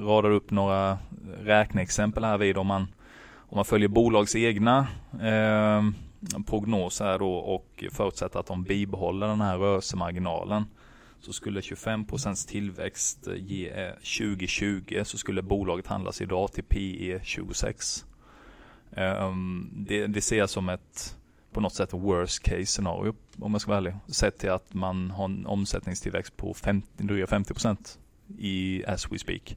[0.00, 0.98] radar upp några
[1.42, 2.82] räkneexempel här vid om man,
[3.34, 4.86] om man följer bolags egna
[5.20, 5.82] eh,
[6.46, 10.64] prognoser då och förutsätter att de bibehåller den här rörelsemarginalen
[11.20, 18.04] så skulle 25% tillväxt ge eh, 2020 så skulle bolaget handlas idag till PE 26.
[18.92, 21.16] Ehm, det, det ser jag som ett
[21.52, 23.94] på något sätt worst case scenario om jag ska vara ärlig.
[24.06, 27.54] Sett till att man har en omsättningstillväxt på 50, dryga 50
[28.38, 29.56] i as we speak.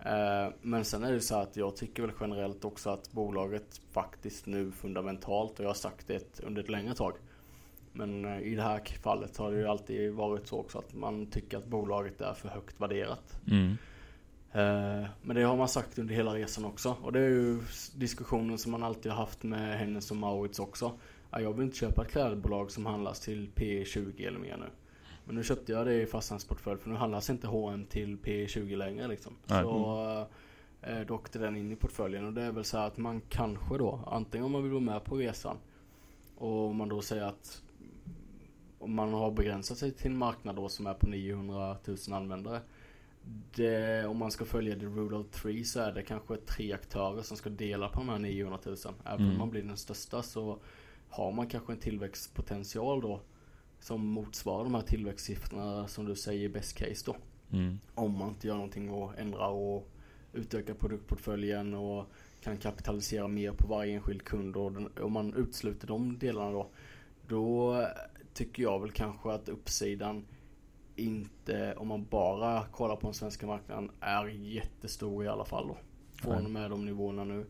[0.06, 4.46] Eh, men sen är det så att jag tycker väl generellt också att bolaget faktiskt
[4.46, 7.14] nu fundamentalt, och jag har sagt det under ett längre tag,
[7.94, 11.26] men eh, i det här fallet har det ju alltid varit så också att man
[11.26, 13.40] tycker att bolaget är för högt värderat.
[13.48, 13.78] Mm.
[14.52, 16.96] Eh, men det har man sagt under hela resan också.
[17.02, 17.60] Och det är ju
[17.96, 21.00] diskussionen som man alltid har haft med Hennes och Maurits också.
[21.32, 24.66] Jag vill inte köpa ett klädbolag som handlas till P20 eller mer nu.
[25.28, 29.08] Men nu köpte jag det i fastlandsportfölj för nu handlas inte H&M till P20 längre
[29.08, 29.34] liksom.
[29.46, 29.64] Nej.
[29.64, 30.28] Så
[30.82, 33.78] eh, då åkte den in i portföljen och det är väl så att man kanske
[33.78, 35.58] då, antingen om man vill vara med på resan
[36.38, 37.62] och om man då säger att
[38.80, 42.62] om man har begränsat sig till en marknad då som är på 900 000 användare.
[43.56, 47.22] Det, om man ska följa the rule of three så är det kanske tre aktörer
[47.22, 48.76] som ska dela på de här 900 000.
[49.06, 49.32] Även Mm.
[49.32, 50.60] om man blir den största så
[51.10, 53.22] har man kanske en tillväxtpotential då
[53.88, 57.16] som motsvarar de här tillväxtsiffrorna som du säger best case då.
[57.58, 57.80] Mm.
[57.96, 59.90] Om man inte gör någonting och ändrar och
[60.34, 62.06] utökar produktportföljen och
[62.42, 66.70] kan kapitalisera mer på varje enskild kund och den, om man utesluter de delarna då.
[67.28, 67.86] Då
[68.34, 70.26] tycker jag väl kanske att uppsidan
[70.96, 75.78] inte, om man bara kollar på den svenska marknaden, är jättestor i alla fall då.
[76.22, 77.46] Från och med de nivåerna nu.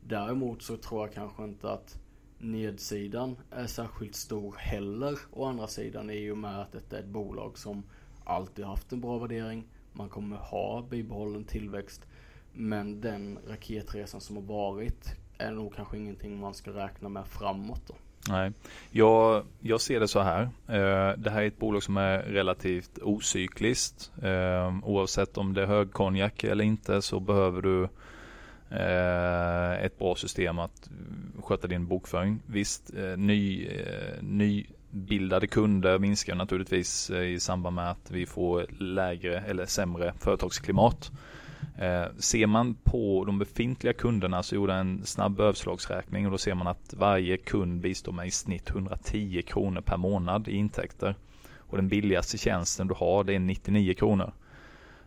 [0.00, 2.01] Däremot så tror jag kanske inte att
[2.42, 5.18] nedsidan är särskilt stor heller.
[5.30, 7.82] Å andra sidan i och med att detta är ett bolag som
[8.24, 9.64] alltid haft en bra värdering.
[9.92, 12.06] Man kommer ha bibehållen tillväxt.
[12.52, 17.82] Men den raketresan som har varit är nog kanske ingenting man ska räkna med framåt
[17.86, 17.94] då.
[18.28, 18.52] Nej,
[18.90, 20.42] jag, jag ser det så här.
[20.42, 24.12] Eh, det här är ett bolag som är relativt ocykliskt.
[24.22, 27.88] Eh, oavsett om det är högkonjak eller inte så behöver du
[28.74, 30.90] Eh, ett bra system att
[31.42, 32.42] sköta din bokföring.
[32.46, 38.66] Visst, eh, ny, eh, nybildade kunder minskar naturligtvis eh, i samband med att vi får
[38.78, 41.10] lägre eller sämre företagsklimat.
[41.78, 46.38] Eh, ser man på de befintliga kunderna så gjorde jag en snabb överslagsräkning och då
[46.38, 51.14] ser man att varje kund bistår med i snitt 110 kronor per månad i intäkter.
[51.56, 54.32] Och den billigaste tjänsten du har det är 99 kronor.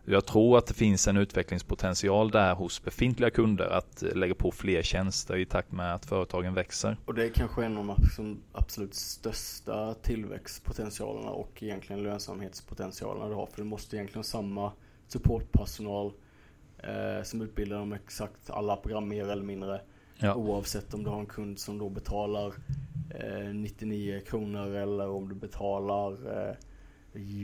[0.08, 4.52] Jag tror att det finns en utvecklingspotential där hos befintliga kunder att eh, lägga på
[4.52, 6.98] fler tjänster i takt med att företagen växer.
[7.06, 13.34] Och det är kanske en av de abs- absolut största tillväxtpotentialerna och egentligen lönsamhetspotentialerna du
[13.36, 13.46] har.
[13.46, 14.72] För du måste egentligen ha samma
[15.08, 16.12] supportpersonal
[16.78, 19.82] eh, som utbildar om exakt alla program mer eller mindre.
[20.18, 20.36] Ja.
[20.36, 22.54] Oavsett om du har en kund som då betalar
[23.10, 26.12] eh, 99 kronor eller om du betalar
[26.48, 26.56] eh,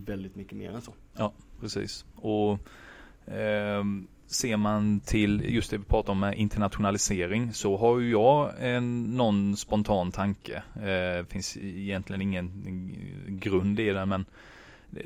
[0.06, 0.94] väldigt mycket mer än så.
[1.62, 2.06] Precis.
[2.16, 2.52] Och
[3.34, 3.84] eh,
[4.28, 9.04] ser man till just det vi pratar om med internationalisering så har ju jag en,
[9.04, 10.64] någon spontan tanke.
[10.76, 12.52] Eh, finns egentligen ingen
[13.28, 14.26] grund i den men
[14.96, 15.06] eh,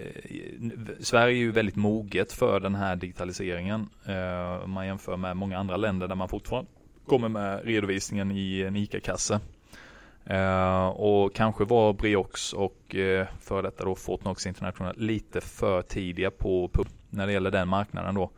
[0.99, 3.89] Sverige är ju väldigt moget för den här digitaliseringen.
[4.05, 6.69] Eh, om man jämför med många andra länder där man fortfarande
[7.05, 9.39] kommer med redovisningen i en ICA-kasse.
[10.25, 16.31] Eh, och kanske var Briox och eh, för detta då Fortnox International lite för tidiga
[16.31, 16.69] på,
[17.09, 18.31] när det gäller den marknaden då.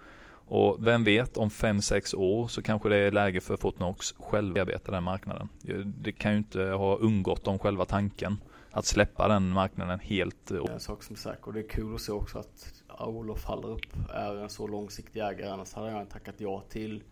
[0.50, 4.92] Och vem vet om 5-6 år så kanske det är läge för Fortnox själva bearbeta
[4.92, 5.50] den marknaden.
[5.86, 8.38] Det kan ju inte ha undgått dem själva tanken
[8.72, 10.52] att släppa den marknaden helt.
[10.52, 12.40] Eh, det är en sak som är säker och det är kul att se också
[12.40, 15.50] att Olof Hallerup är en så långsiktig ägare.
[15.50, 17.04] Annars hade jag tackat ja till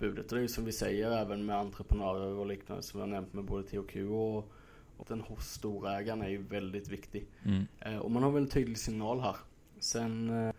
[0.00, 0.32] budet.
[0.32, 3.32] Och det är ju som vi säger även med entreprenörer och liknande som jag nämnt
[3.32, 4.52] med både THQ och,
[4.96, 7.26] och den storägaren är ju väldigt viktig.
[7.44, 7.66] Mm.
[7.80, 9.36] Eh, och man har väl en tydlig signal här.
[9.78, 10.54] Sen eh,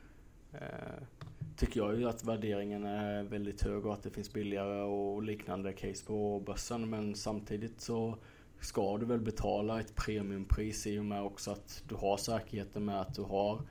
[1.58, 5.74] tycker jag ju att värderingen är väldigt hög och att det finns billigare och liknande
[5.74, 6.90] case på börsen.
[6.90, 8.18] Men samtidigt så
[8.60, 13.02] ska du väl betala ett premiumpris i och med också att du har säkerheten med
[13.02, 13.62] att du har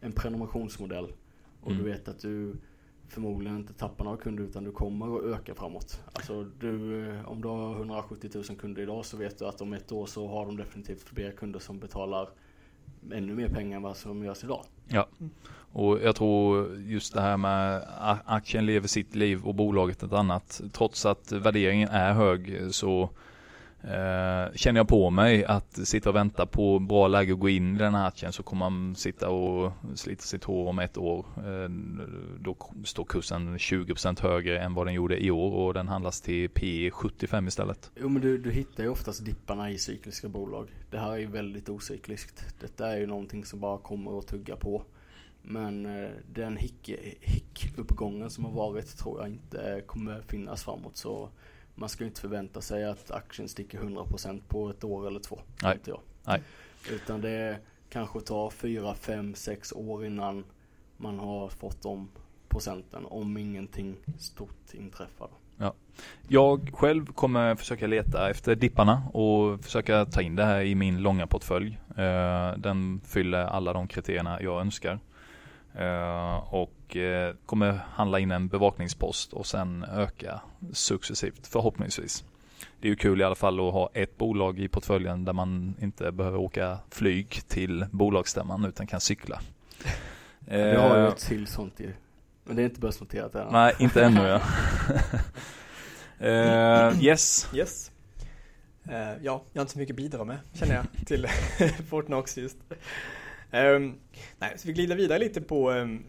[0.00, 1.12] en prenumerationsmodell.
[1.60, 1.82] Och Mm.
[1.84, 2.56] du vet att du
[3.10, 6.00] förmodligen inte tappar några kunder utan du kommer att öka framåt.
[6.12, 9.72] Alltså du, eh, om du har 170 000 kunder idag så vet du att om
[9.72, 12.28] ett år så har de definitivt fler kunder som betalar
[13.12, 14.64] ännu mer pengar än vad som görs idag.
[14.88, 15.08] Ja,
[15.72, 17.84] och jag tror just det här med
[18.24, 20.60] aktien lever sitt liv och bolaget ett annat.
[20.72, 23.10] Trots att värderingen är hög så
[23.84, 27.74] eh, känner jag på mig att sitta och vänta på bra läge att gå in
[27.76, 31.26] i den här matchen så kommer man sitta och slita sitt hår om ett år.
[31.36, 31.70] Eh,
[32.40, 36.48] då står kursen 20% högre än vad den gjorde i år och den handlas till
[36.48, 37.90] P 75 istället.
[37.96, 40.68] Jo men du, du hittar ju oftast dipparna i cykliska bolag.
[40.90, 42.54] Det här är ju väldigt ocykliskt.
[42.60, 44.82] Detta är ju någonting som bara kommer att tugga på.
[45.42, 47.72] Men eh, den hick- hick
[48.28, 50.96] som har varit tror jag inte kommer finnas framåt.
[50.96, 51.28] Så
[51.80, 55.40] man ska inte förvänta sig att aktien sticker 100% på ett år eller två.
[55.62, 55.74] Nej.
[55.74, 56.00] Inte jag.
[56.24, 56.42] Nej.
[56.90, 57.58] Utan det
[57.90, 60.44] kanske tar 4, 5, 6 år innan
[60.96, 62.08] man har fått de
[62.48, 65.28] procenten om ingenting stort inträffar.
[66.28, 71.02] Jag själv kommer försöka leta efter dipparna och försöka ta in det här i min
[71.02, 71.78] långa portfölj.
[71.96, 74.98] Eh, Den fyller alla de kriterierna jag önskar.
[75.74, 76.54] Eh,
[76.90, 80.40] Och eh, kommer handla in en bevakningspost och sen öka
[80.72, 82.24] successivt förhoppningsvis.
[82.80, 85.74] Det är ju kul i alla fall att ha ett bolag i portföljen där man
[85.80, 89.40] inte behöver åka flyg till bolagsstämman utan kan cykla.
[90.40, 91.92] Vi har ju Eh, ett till sånt ju.
[92.44, 93.52] Men det är inte börsnoterat än.
[93.52, 94.40] Nej, inte ännu ja.
[96.26, 97.90] Eh, yes, Yes.
[98.84, 101.26] Eh, ja, jag har inte så mycket att bidra med, känner jag, till
[101.88, 102.56] Fortnox just.
[103.50, 103.94] Ehm,
[104.38, 106.04] nej, så vi glider vidare lite på um,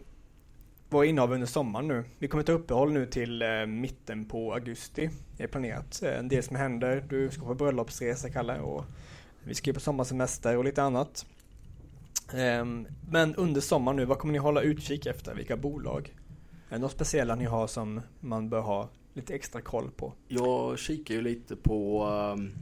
[0.92, 2.04] våra innehav under sommaren nu.
[2.18, 5.10] Vi kommer ta uppehåll nu till eh, mitten på augusti.
[5.36, 6.02] Det är planerat.
[6.02, 7.04] Eh, en del som händer.
[7.08, 8.84] Du ska på bröllopsresa, Kalle, och
[9.44, 11.26] vi ska ju på sommarsemester och lite annat.
[12.34, 12.64] Eh,
[13.10, 15.34] men under sommaren nu, vad kommer ni hålla utkik efter?
[15.34, 16.14] Vilka bolag?
[16.68, 20.12] Är det något speciella ni har som man bör ha lite extra koll på?
[20.28, 22.52] Jag kikar ju lite på um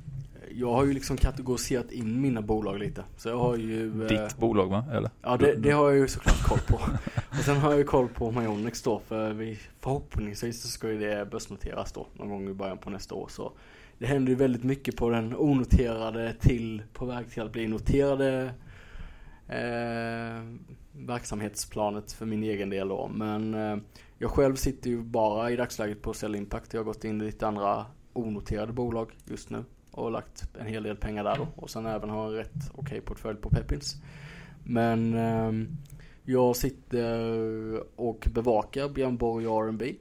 [0.55, 3.05] jag har ju liksom kategoriserat in mina bolag lite.
[3.17, 4.85] Så jag har ju eh, ditt bolag va?
[4.93, 5.11] Eller?
[5.23, 6.75] Ja det, det har jag ju såklart koll på.
[7.31, 10.99] Och sen har jag ju koll på Myonix då för vi, förhoppningsvis så ska ju
[10.99, 13.29] det börsnoteras då någon gång i början på nästa år.
[13.29, 13.53] Så
[13.99, 18.55] det händer ju väldigt mycket på den onoterade till på väg till att bli noterade
[19.49, 20.43] eh,
[20.93, 23.11] verksamhetsplanet för min egen del då.
[23.15, 23.77] Men eh,
[24.19, 26.75] jag själv sitter ju bara i dagsläget på Cell Impact.
[26.75, 29.65] Jag har gått in i lite andra onoterade bolag just nu
[30.01, 31.49] och lagt en hel del pengar där då.
[31.57, 33.97] Och sen även har en rätt okej portfölj på Pepins.
[34.65, 35.53] Men eh,
[36.25, 39.95] jag sitter och bevakar Björn Borg R&B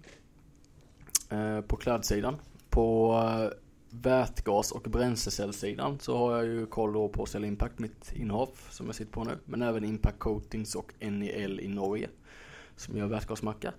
[1.30, 2.36] eh, på klädsidan.
[2.70, 3.58] På eh,
[3.90, 8.86] vätgas och bränslecellssidan så har jag ju koll då på Cell Impact, mitt innehav som
[8.86, 9.38] jag sitter på nu.
[9.46, 12.10] Men även Impact Coatings och NEL i Norge
[12.76, 13.74] som gör vätgasmackar.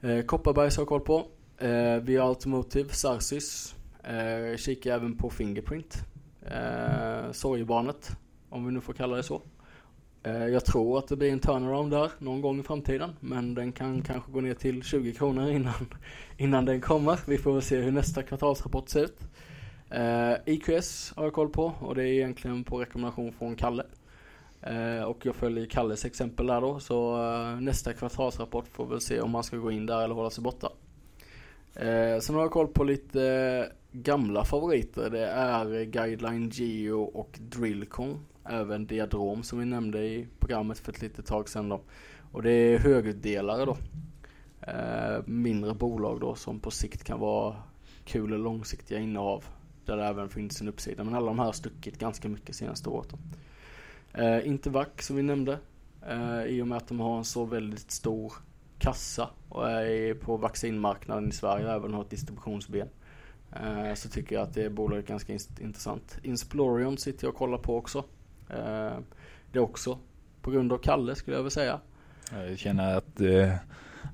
[0.00, 1.26] Eh, Kopparbergs har jag koll på.
[1.58, 3.75] Eh, Via Automotive, Sarsis.
[4.06, 6.04] Eh, kikar även på Fingerprint.
[6.42, 8.10] Eh, Sorgebarnet,
[8.48, 9.42] om vi nu får kalla det så.
[10.22, 13.10] Eh, jag tror att det blir en turnaround där någon gång i framtiden.
[13.20, 15.74] Men den kan kanske gå ner till 20 kronor innan,
[16.36, 17.20] innan den kommer.
[17.26, 19.20] Vi får väl se hur nästa kvartalsrapport ser ut.
[19.90, 23.84] Eh, IQS har jag koll på och det är egentligen på rekommendation från Kalle.
[24.62, 26.80] Eh, och jag följer Kalles exempel där då.
[26.80, 30.30] Så eh, nästa kvartalsrapport får väl se om man ska gå in där eller hålla
[30.30, 30.68] sig borta.
[31.74, 33.72] Eh, sen har jag koll på lite
[34.02, 35.10] gamla favoriter.
[35.10, 38.26] Det är Guideline Geo och Drillcon.
[38.44, 41.80] Även Diadrom som vi nämnde i programmet för ett litet tag sedan då.
[42.32, 43.76] Och det är högutdelare då.
[44.60, 47.56] Eh, mindre bolag då som på sikt kan vara
[48.04, 49.44] kul och långsiktiga innehav.
[49.84, 51.04] Där det även finns en uppsida.
[51.04, 53.18] Men alla de här har stuckit ganska mycket senaste året då.
[54.22, 55.58] Eh, Intervac som vi nämnde.
[56.08, 58.32] Eh, I och med att de har en så väldigt stor
[58.78, 62.80] kassa och är på vaccinmarknaden i Sverige och även har ett distributionsben.
[62.80, 62.88] Eh,
[63.94, 66.18] så tycker jag att det bolaget är ganska int- intressant.
[66.22, 67.98] Insplorion sitter jag och kollar på också.
[68.50, 68.98] Eh,
[69.52, 69.98] det är också
[70.42, 71.80] på grund av Kalle skulle jag vilja säga.
[72.48, 73.58] Jag känner att eh, jag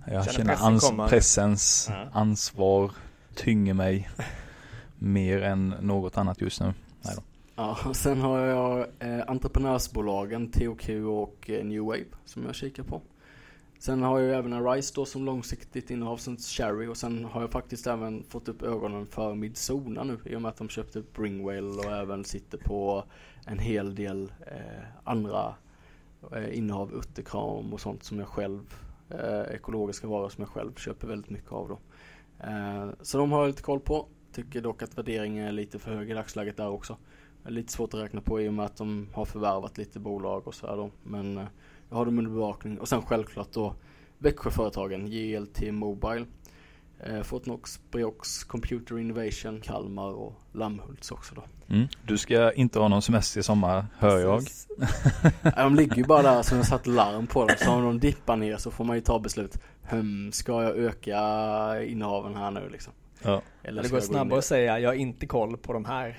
[0.07, 2.07] Känner känner pressen ans- pressens Ja.
[2.13, 2.91] ansvar
[3.35, 4.11] tynger mig
[4.99, 6.67] mer än något annat just nu.
[7.03, 7.23] Nej då.
[7.55, 13.01] Ja, sen har jag eh, entreprenörsbolagen TOQ och eh, New Wave som jag kikar på.
[13.83, 17.41] Sen har jag ju även Arise då som långsiktigt innehav som Cherry och sen har
[17.41, 21.03] jag faktiskt även fått upp ögonen för Midsona nu i och med att de köpte
[21.15, 23.05] Bringwell och även sitter på
[23.47, 25.55] en hel del eh, andra
[26.33, 28.75] eh, innehav, utterkram och sånt som jag själv,
[29.11, 31.79] eh, ekologiska varor som jag själv köper väldigt mycket av då.
[32.47, 34.07] Eh, så de har jag lite koll på.
[34.33, 36.97] Tycker dock att värderingen är lite för hög i dagsläget där också.
[37.47, 40.55] Lite svårt att räkna på i och med att de har förvärvat lite bolag och
[40.55, 40.91] så här då.
[41.03, 41.47] Men eh,
[41.93, 42.79] jag har dem under bevakning.
[42.79, 43.75] Och sen självklart då
[44.19, 46.27] Växjöföretagen, JLT Mobile,
[47.01, 51.43] eh, Fortnox, Briox, Computer Innovation, Kalmar och Lammhults också då.
[51.75, 51.89] Mm.
[52.07, 54.39] Du ska inte ha någon semester i sommar, hör jag.
[54.39, 54.69] Precis.
[55.57, 57.57] De ligger ju bara där som jag satt larm på dem.
[57.59, 59.59] Så om de dippar ner så får man ju ta beslut.
[59.83, 61.19] Hmm, ska jag öka
[61.85, 62.93] innehaven här nu liksom?
[63.23, 63.43] Ja.
[63.63, 66.19] Eller Det går snabbare att säga jag har inte koll på de här.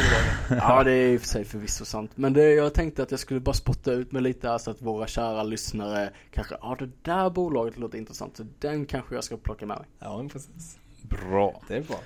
[0.50, 2.10] Ja det är i och för sig förvisso sant.
[2.14, 4.82] Men det, jag tänkte att jag skulle bara spotta ut med lite här så att
[4.82, 9.36] våra kära lyssnare kanske, ja det där bolaget låter intressant så den kanske jag ska
[9.36, 9.86] plocka med mig.
[9.98, 10.78] Ja, precis.
[11.02, 11.62] Bra.
[11.68, 11.98] Det är bra.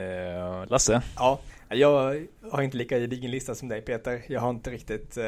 [0.00, 1.02] Eh, Lasse?
[1.16, 4.22] Ja, jag har inte lika gedigen lista som dig Peter.
[4.28, 5.24] Jag har inte riktigt eh,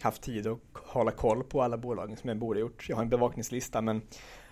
[0.00, 2.88] haft tid att hålla koll på alla bolagen som jag borde gjort.
[2.88, 4.02] Jag har en bevakningslista men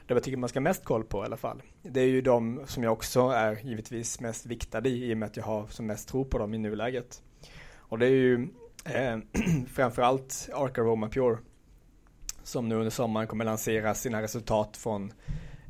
[0.09, 1.62] det jag tycker man ska ha mest koll på i alla fall.
[1.82, 5.26] Det är ju de som jag också är givetvis mest viktad i i och med
[5.26, 7.22] att jag har som mest tro på dem i nuläget.
[7.76, 8.48] Och det är ju
[8.84, 9.18] eh,
[9.74, 11.38] framförallt Arca Roma Pure
[12.42, 15.12] som nu under sommaren kommer lansera sina resultat från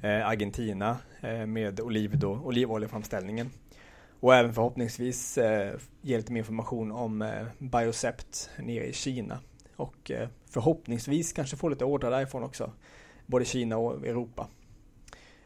[0.02, 3.50] eh, Argentina eh, med oliv då, olivoljeframställningen.
[4.20, 9.38] Och även förhoppningsvis eh, ge lite mer information om eh, Biocept nere i Kina.
[9.76, 12.72] Och eh, förhoppningsvis kanske få lite ordrar därifrån också.
[13.28, 14.48] Både Kina och Europa.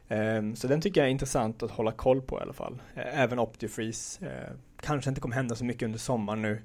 [0.09, 2.83] Ehm, så den tycker jag är intressant att hålla koll på i alla fall.
[2.95, 4.26] Eh, även Optifreeze.
[4.26, 6.62] Eh, kanske inte kommer hända så mycket under sommaren nu.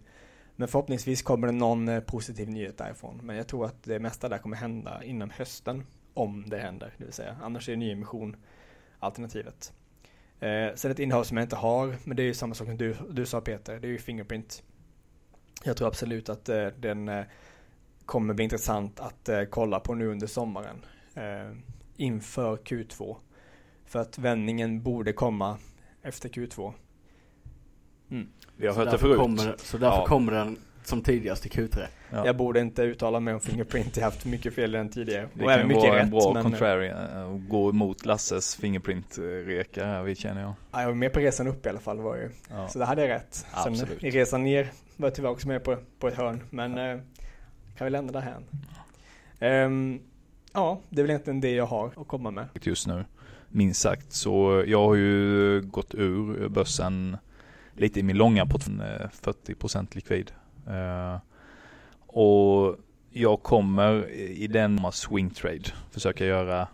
[0.56, 3.20] Men förhoppningsvis kommer det någon eh, positiv nyhet därifrån.
[3.24, 5.84] Men jag tror att det mesta där kommer hända innan hösten.
[6.14, 7.38] Om det händer, det vill säga.
[7.44, 8.36] Annars är det nyemission
[9.00, 9.74] alternativet.
[10.40, 12.78] Eh, sen ett innehav som jag inte har, men det är ju samma sak som
[12.78, 14.64] du, du sa Peter, det är ju Fingerprint.
[15.64, 17.26] Jag tror absolut att eh, den eh,
[18.06, 20.86] kommer bli intressant att eh, kolla på nu under sommaren.
[21.18, 21.52] Eh,
[21.98, 23.16] inför Q2.
[23.86, 25.58] För att vändningen borde komma
[26.04, 26.74] efter Q2.
[28.12, 28.28] Mm.
[28.58, 29.18] Vi har så hört det förut.
[29.18, 30.06] Kommer, så därför Ja.
[30.06, 31.80] kommer den som tidigast i Q3.
[32.12, 32.26] Ja.
[32.26, 35.30] Jag borde inte uttala mig om Fingerprint, jag har haft mycket fel i den tidigare.
[35.34, 36.12] Det och kan mycket vara en rätt.
[36.12, 40.54] bra men, contrarian och gå emot Lasses Fingerprint-reka här, vi känner jag.
[40.72, 42.32] ja, jag var med på resan upp i alla fall var jag ju.
[42.50, 42.68] Ja.
[42.68, 43.34] Så det hade jag rätt.
[43.34, 44.04] Sen Absolut.
[44.04, 46.44] i resan ner var jag tyvärr också med på, på ett hörn.
[46.50, 47.00] Men eh,
[47.78, 48.38] kan vi lämna det här.
[49.40, 50.00] Ehm,
[50.58, 52.48] ja, det är väl egentligen det jag har att komma med.
[52.62, 53.06] just nu.
[53.50, 54.14] Minst sagt.
[54.14, 57.18] Så jag har ju gått ur börsen
[57.74, 58.80] lite i min långa portfölj,
[59.22, 60.32] 40% likvid.
[60.68, 61.18] Eh,
[62.08, 62.76] och
[63.12, 66.68] jag kommer i den swing trade försöka göra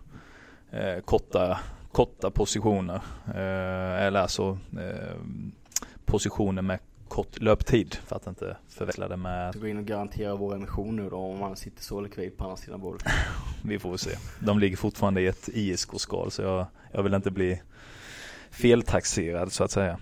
[0.70, 1.60] eh, korta,
[1.92, 3.00] korta positioner.
[3.26, 4.58] Eh, Eller alltså
[6.04, 6.78] positioner med
[7.14, 10.96] kort löptid för att inte förväxla det med Att gå in och garantera vår emission
[10.96, 13.02] nu då om man sitter så likvid på andra sidan bordet.
[13.64, 14.10] Vi får väl se.
[14.40, 17.60] De ligger fortfarande i ett ISK-skal så jag, jag vill inte bli
[18.50, 19.98] feltaxerad så att säga.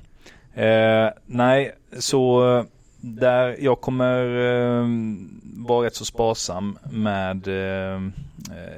[0.55, 2.43] Eh, nej, så
[3.01, 4.87] där jag kommer eh,
[5.43, 8.01] vara rätt så sparsam med eh,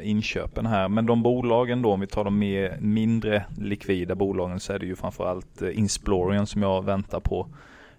[0.02, 0.88] inköpen här.
[0.88, 4.86] Men de bolagen då, om vi tar de mer, mindre likvida bolagen så är det
[4.86, 7.46] ju framförallt eh, Insplorion som jag väntar på.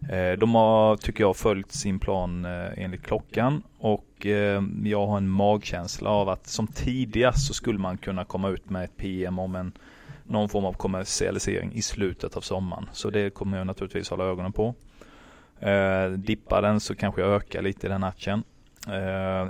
[0.10, 5.18] Eh, de har, tycker jag, följt sin plan eh, enligt klockan och eh, jag har
[5.18, 9.40] en magkänsla av att som tidigast så skulle man kunna komma ut med ett PM
[9.40, 9.72] om en
[10.24, 12.90] någon form av kommersialisering i slutet av sommaren.
[12.94, 14.76] Så det kommer jag naturligtvis hålla ögonen på.
[16.18, 18.44] Dippar den så kanske jag ökar lite i den aktien.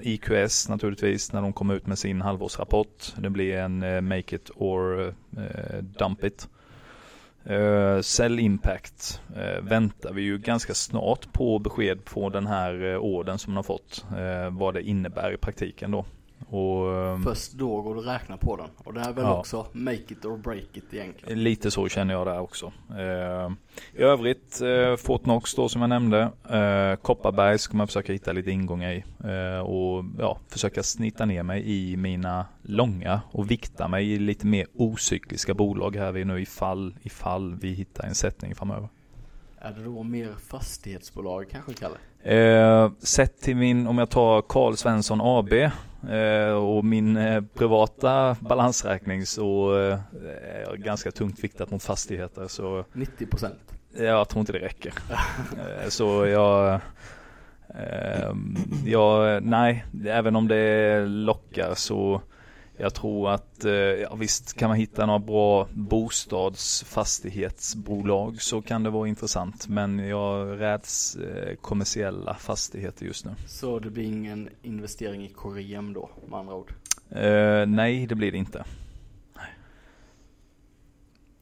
[0.01, 3.14] IQS naturligtvis när de kommer ut med sin halvårsrapport.
[3.18, 5.14] Det blir en make it or
[5.99, 6.47] dump it.
[7.46, 12.84] Eh, uh, Cell Impact uh, väntar vi ju ganska snart på besked på den här
[12.84, 14.06] eh, uh, orden som man har fått.
[14.12, 16.06] Uh, vad det innebär i praktiken då.
[16.50, 18.68] Och, ehm, Först då går det att räkna på den.
[18.78, 19.40] Och det här är väl Ja.
[19.40, 21.44] också make it or break it egentligen.
[21.44, 22.72] Lite så känner jag där också.
[22.98, 23.52] Eh,
[23.94, 26.22] I övrigt, eh, Fortnox då som jag nämnde.
[26.50, 29.04] Eh, Kopparberg ska man försöka hitta lite ingångar i.
[29.24, 34.46] Eh, och ja, försöka snitta ner mig i mina långa och vikta mig i lite
[34.48, 38.90] mer ocykliska bolag här vi nu ifall, ifall vi hittar en sättning framöver.
[39.60, 41.96] Är det då mer fastighetsbolag kanske Kalle?
[42.38, 45.54] Eh, sett till min, om jag tar Carl Svensson AB
[46.56, 49.99] och min eh, privata balansräkning så eh,
[50.43, 53.49] är jag ganska tungt viktat mot fastigheter så 90%.
[53.97, 54.93] jag tror inte det räcker.
[55.58, 56.74] eh, så jag,
[57.70, 58.34] eh,
[58.86, 62.22] jag, nej, även om det lockar så
[62.78, 68.89] jag tror att, eh, ja visst kan man hitta några bra bostadsfastighetsbolag så kan det
[68.89, 69.67] vara intressant.
[69.67, 73.32] Men jag räds eh, kommersiella fastigheter just nu.
[73.47, 76.73] Så det blir ingen investering i Koream då med andra ord?
[77.09, 78.63] Eh, nej, det blir det inte.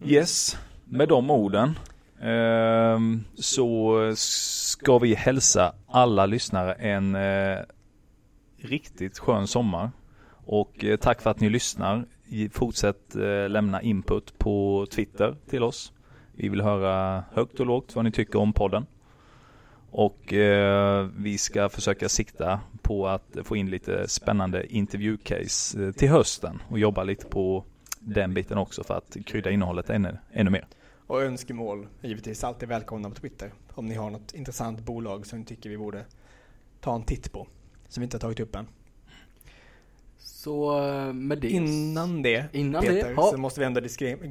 [0.06, 1.80] Yes, med de orden
[2.22, 7.58] ehm, så ska vi hälsa alla lyssnare en eh,
[8.58, 9.92] riktigt skön sommar.
[10.46, 12.06] Och eh, tack för att ni lyssnar.
[12.52, 15.94] Fortsätt eh, lämna input på Twitter till oss.
[16.34, 18.86] Vi vill höra högt och lågt vad ni tycker om podden.
[19.92, 26.10] Och eh, vi ska försöka sikta på att få in lite spännande intervjucase eh, till
[26.10, 27.64] hösten och jobba lite på
[28.00, 30.68] den biten också för att krydda innehållet ännu, ännu mer.
[31.08, 33.54] Och önskemål är givetvis alltid välkomna på Twitter.
[33.74, 36.06] Om ni har något intressant bolag som ni tycker vi borde
[36.82, 37.48] ta en titt på.
[37.88, 38.68] Som vi inte har tagit upp än.
[40.44, 41.50] Så eh, med det.
[41.50, 43.32] Innan det, Innan Peter, det, ja.
[43.32, 43.80] så måste vi ändå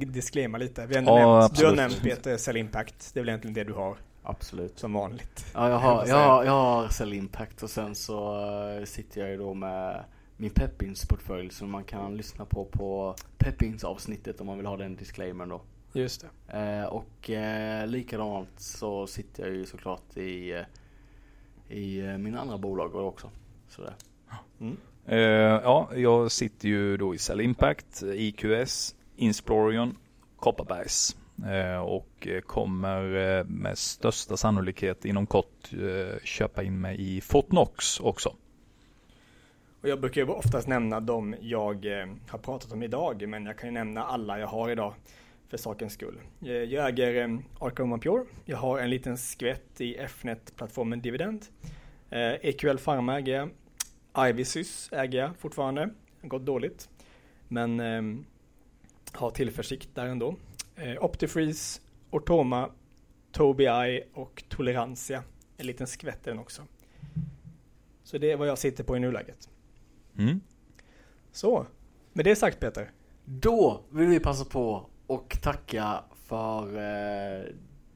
[0.05, 0.85] disclaima, lite.
[0.85, 3.13] Vi ändå Ja, nämnt, du har nämnt Peter Cell Impact.
[3.13, 4.79] Det är väl egentligen det du har Absolut.
[4.79, 5.45] som vanligt.
[5.53, 8.39] Ja, jag har, jag har, jag har Cell Impact och sen så
[8.79, 10.03] eh, sitter jag ju då med
[10.37, 14.77] min Peppins portfölj som man kan lyssna på på Peppins avsnittet om man vill ha
[14.77, 15.61] den disclaimern då.
[15.93, 16.59] Just det.
[16.59, 20.63] Eh, och eh, likadant så sitter jag ju såklart i,
[21.69, 23.29] i mina andra bolag också.
[23.67, 23.93] Sådär.
[24.59, 24.77] Mm.
[25.11, 25.17] Uh,
[25.63, 29.97] ja, jag sitter ju då i Cell Impact, eh, IQS, Insplorion,
[30.39, 31.15] Kopparbergs.
[31.43, 37.99] uh, eh, och kommer med största sannolikhet inom kort uh, köpa in mig i Fortnox
[37.99, 38.35] också.
[39.81, 41.85] Och jag brukar ju oftast nämna de jag
[42.27, 44.93] har pratat om idag, men jag kan ju nämna alla jag har idag
[45.49, 46.19] för sakens skull.
[46.39, 48.25] Jag äger Arcoma Pure.
[48.45, 51.45] Jag har en liten skvätt i Fnet-plattformen Dividend.
[52.41, 53.49] EQL Pharma äger jag.
[54.17, 55.85] Ivysys äger jag fortfarande.
[55.85, 55.91] Det
[56.21, 56.89] har gått dåligt.
[57.47, 58.25] Men eh,
[59.11, 60.35] har tillförsikt där ändå.
[60.75, 62.69] Eh, Optifreeze, Ortoma,
[63.31, 65.23] Tobii och Tolerantia.
[65.57, 66.61] En liten skvätt den också.
[68.03, 69.49] Så det är vad jag sitter på i nuläget.
[70.17, 70.41] Mm.
[71.31, 71.65] Så,
[72.13, 72.91] med det sagt Peter.
[73.25, 77.45] Då vill vi passa på och tacka för eh,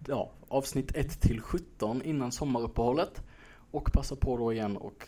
[0.07, 3.23] ja, avsnitt 1 till 17 innan sommaruppehållet.
[3.71, 5.07] Och passa på då igen och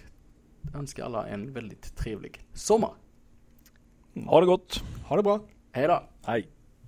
[0.76, 2.94] önska alla en väldigt trevlig sommar.
[4.26, 4.84] Ha det gott.
[5.08, 5.40] Ha det bra.
[5.72, 6.04] Hej då.
[6.26, 6.48] Hej.